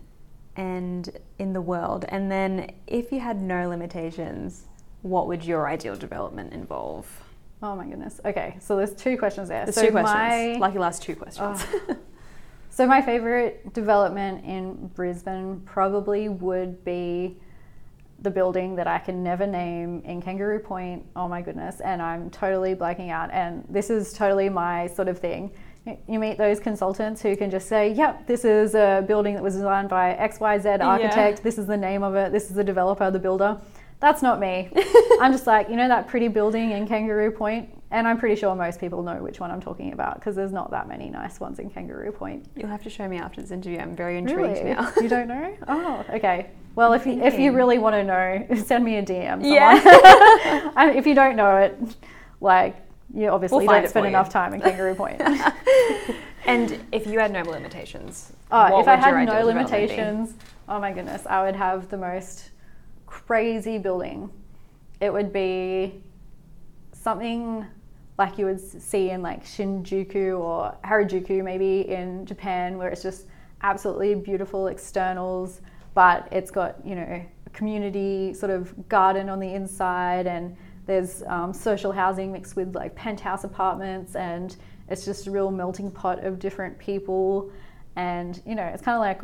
and 0.56 1.18
in 1.38 1.52
the 1.52 1.60
world? 1.60 2.04
And 2.08 2.30
then, 2.30 2.70
if 2.86 3.12
you 3.12 3.20
had 3.20 3.42
no 3.42 3.68
limitations, 3.68 4.64
what 5.02 5.26
would 5.26 5.44
your 5.44 5.68
ideal 5.68 5.96
development 5.96 6.52
involve? 6.52 7.06
Oh 7.62 7.74
my 7.74 7.86
goodness. 7.86 8.20
Okay, 8.24 8.56
so 8.60 8.76
there's 8.76 8.94
two 8.94 9.16
questions 9.16 9.48
there. 9.48 9.64
There's 9.64 9.74
so 9.74 9.86
two 9.86 9.92
questions. 9.92 10.14
My, 10.14 10.56
Lucky 10.58 10.78
last 10.78 11.02
two 11.02 11.16
questions. 11.16 11.64
Oh. 11.88 11.96
so 12.70 12.86
my 12.86 13.00
favorite 13.00 13.72
development 13.72 14.44
in 14.44 14.88
Brisbane 14.88 15.60
probably 15.64 16.28
would 16.28 16.84
be 16.84 17.36
the 18.20 18.31
building 18.31 18.74
that 18.77 18.87
I 18.87 18.98
can 18.98 19.22
never 19.22 19.46
name 19.46 20.03
in 20.05 20.22
Kangaroo 20.22 20.59
Point. 20.59 21.05
Oh 21.14 21.29
my 21.29 21.42
goodness, 21.42 21.81
and 21.81 22.00
I'm 22.00 22.31
totally 22.31 22.74
blacking 22.74 23.11
out. 23.11 23.31
And 23.33 23.64
this 23.68 23.90
is 23.90 24.12
totally 24.12 24.48
my 24.48 24.87
sort 24.88 25.09
of 25.09 25.18
thing. 25.18 25.53
You 26.09 26.18
meet 26.18 26.38
those 26.38 26.61
consultants 26.61 27.20
who 27.20 27.37
can 27.37 27.50
just 27.50 27.68
say, 27.68 27.92
"Yep, 27.92 28.27
this 28.27 28.44
is 28.44 28.74
a 28.74 29.05
building 29.07 29.35
that 29.35 29.42
was 29.42 29.55
designed 29.55 29.90
by 29.90 30.14
XYZ 30.14 30.83
architect. 30.83 31.38
Yeah. 31.38 31.42
This 31.42 31.59
is 31.59 31.66
the 31.66 31.77
name 31.77 32.03
of 32.03 32.14
it. 32.14 32.33
This 32.33 32.48
is 32.48 32.57
the 32.57 32.64
developer, 32.64 33.11
the 33.11 33.18
builder." 33.18 33.61
That's 34.00 34.20
not 34.20 34.38
me. 34.38 34.70
I'm 35.20 35.33
just 35.33 35.46
like, 35.46 35.70
you 35.70 35.77
know, 35.77 35.88
that 35.88 36.09
pretty 36.09 36.29
building 36.29 36.72
in 36.72 36.87
Kangaroo 36.87 37.31
Point? 37.31 37.70
And 37.90 38.09
I'm 38.09 38.18
pretty 38.18 38.37
sure 38.37 38.55
most 38.55 38.81
people 38.81 39.03
know 39.03 39.22
which 39.22 39.40
one 39.40 39.50
I'm 39.50 39.61
talking 39.61 39.92
about 39.92 40.16
because 40.16 40.35
there's 40.37 40.53
not 40.53 40.70
that 40.72 40.88
many 40.88 41.09
nice 41.09 41.40
ones 41.40 41.59
in 41.59 41.70
Kangaroo 41.70 42.12
Point. 42.12 42.44
You'll 42.57 42.68
have 42.68 42.83
to 42.83 42.90
show 42.90 43.09
me 43.09 43.18
after 43.18 43.40
this 43.40 43.50
interview. 43.50 43.79
I'm 43.79 43.94
very 43.94 44.18
intrigued 44.18 44.59
really? 44.59 44.74
now. 44.74 44.92
you 45.00 45.09
don't 45.09 45.29
know? 45.35 45.57
Oh, 45.68 46.05
okay. 46.11 46.50
Well, 46.74 46.92
if 46.92 47.06
you, 47.06 47.22
if 47.22 47.38
you 47.38 47.52
really 47.52 47.78
want 47.78 47.94
to 47.94 48.04
know, 48.04 48.46
send 48.64 48.84
me 48.84 48.96
a 48.96 49.02
DM. 49.02 49.30
Someone. 49.30 49.52
Yeah. 49.52 50.90
if 50.96 51.06
you 51.06 51.14
don't 51.14 51.37
know 51.37 51.56
it, 51.56 51.78
like, 52.40 52.76
you 53.14 53.28
obviously 53.28 53.66
we'll 53.66 53.80
don't 53.80 53.88
spend 53.88 54.06
enough 54.06 54.28
time 54.28 54.54
in 54.54 54.60
Kangaroo 54.60 54.94
Point. 54.94 55.20
and 56.46 56.84
if 56.90 57.06
you 57.06 57.18
had 57.18 57.32
no 57.32 57.42
limitations, 57.42 58.32
oh, 58.50 58.80
if 58.80 58.88
I 58.88 58.96
had 58.96 59.26
no 59.26 59.44
limitations, 59.44 60.34
oh 60.68 60.80
my 60.80 60.92
goodness, 60.92 61.24
I 61.26 61.44
would 61.44 61.54
have 61.54 61.88
the 61.88 61.96
most 61.96 62.50
crazy 63.06 63.78
building. 63.78 64.30
It 65.00 65.12
would 65.12 65.32
be 65.32 66.02
something 66.92 67.64
like 68.18 68.38
you 68.38 68.46
would 68.46 68.60
see 68.60 69.10
in 69.10 69.22
like 69.22 69.44
Shinjuku 69.44 70.38
or 70.38 70.76
Harajuku, 70.84 71.44
maybe 71.44 71.88
in 71.88 72.26
Japan, 72.26 72.78
where 72.78 72.88
it's 72.88 73.02
just 73.02 73.26
absolutely 73.62 74.14
beautiful 74.14 74.68
externals, 74.68 75.60
but 75.94 76.28
it's 76.33 76.50
got, 76.50 76.76
you 76.85 76.94
know, 76.94 77.02
a 77.46 77.50
community 77.50 78.35
sort 78.35 78.50
of 78.50 78.88
garden 78.88 79.28
on 79.28 79.40
the 79.40 79.54
inside 79.54 80.26
and 80.26 80.57
there's 80.87 81.22
um, 81.26 81.52
social 81.52 81.92
housing 81.92 82.33
mixed 82.33 82.57
with 82.57 82.74
like 82.74 82.94
penthouse 82.94 83.44
apartments 83.44 84.16
and 84.16 84.57
it's 84.88 85.04
just 85.04 85.26
a 85.26 85.30
real 85.30 85.50
melting 85.50 85.90
pot 85.90 86.22
of 86.24 86.38
different 86.38 86.78
people 86.78 87.50
and 87.96 88.42
you 88.44 88.54
know 88.54 88.64
it's 88.64 88.83
kind 88.83 88.96
of 88.96 89.00
like 89.00 89.22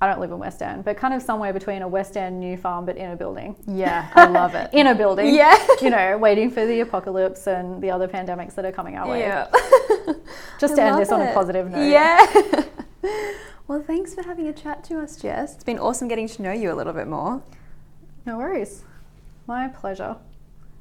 I 0.00 0.06
don't 0.06 0.20
live 0.20 0.30
in 0.30 0.38
West 0.38 0.60
End, 0.60 0.84
but 0.84 0.96
kind 0.96 1.14
of 1.14 1.22
somewhere 1.22 1.52
between 1.52 1.82
a 1.82 1.88
West 1.88 2.16
End 2.16 2.38
New 2.40 2.56
Farm, 2.56 2.84
but 2.84 2.96
in 2.96 3.10
a 3.10 3.16
building. 3.16 3.56
Yeah, 3.66 4.10
I 4.14 4.26
love 4.26 4.54
it. 4.54 4.70
in 4.74 4.86
a 4.86 4.94
building. 4.94 5.34
Yeah. 5.34 5.56
you 5.80 5.88
know, 5.88 6.18
waiting 6.18 6.50
for 6.50 6.66
the 6.66 6.80
apocalypse 6.80 7.46
and 7.46 7.82
the 7.82 7.90
other 7.90 8.06
pandemics 8.06 8.54
that 8.56 8.64
are 8.64 8.72
coming 8.72 8.96
our 8.96 9.08
way. 9.08 9.20
Yeah. 9.20 9.50
Just 10.60 10.76
to 10.76 10.82
end 10.82 10.98
this 10.98 11.08
it. 11.08 11.14
on 11.14 11.22
a 11.22 11.32
positive 11.32 11.70
note. 11.70 11.88
Yeah. 11.88 12.64
well, 13.72 13.82
thanks 13.82 14.14
for 14.14 14.22
having 14.22 14.48
a 14.48 14.52
chat 14.52 14.84
to 14.84 15.00
us, 15.00 15.16
Jess. 15.16 15.54
It's 15.54 15.64
been 15.64 15.78
awesome 15.78 16.06
getting 16.06 16.28
to 16.28 16.42
know 16.42 16.52
you 16.52 16.70
a 16.70 16.76
little 16.76 16.92
bit 16.92 17.08
more. 17.08 17.42
No 18.26 18.36
worries. 18.36 18.84
My 19.46 19.68
pleasure. 19.68 20.16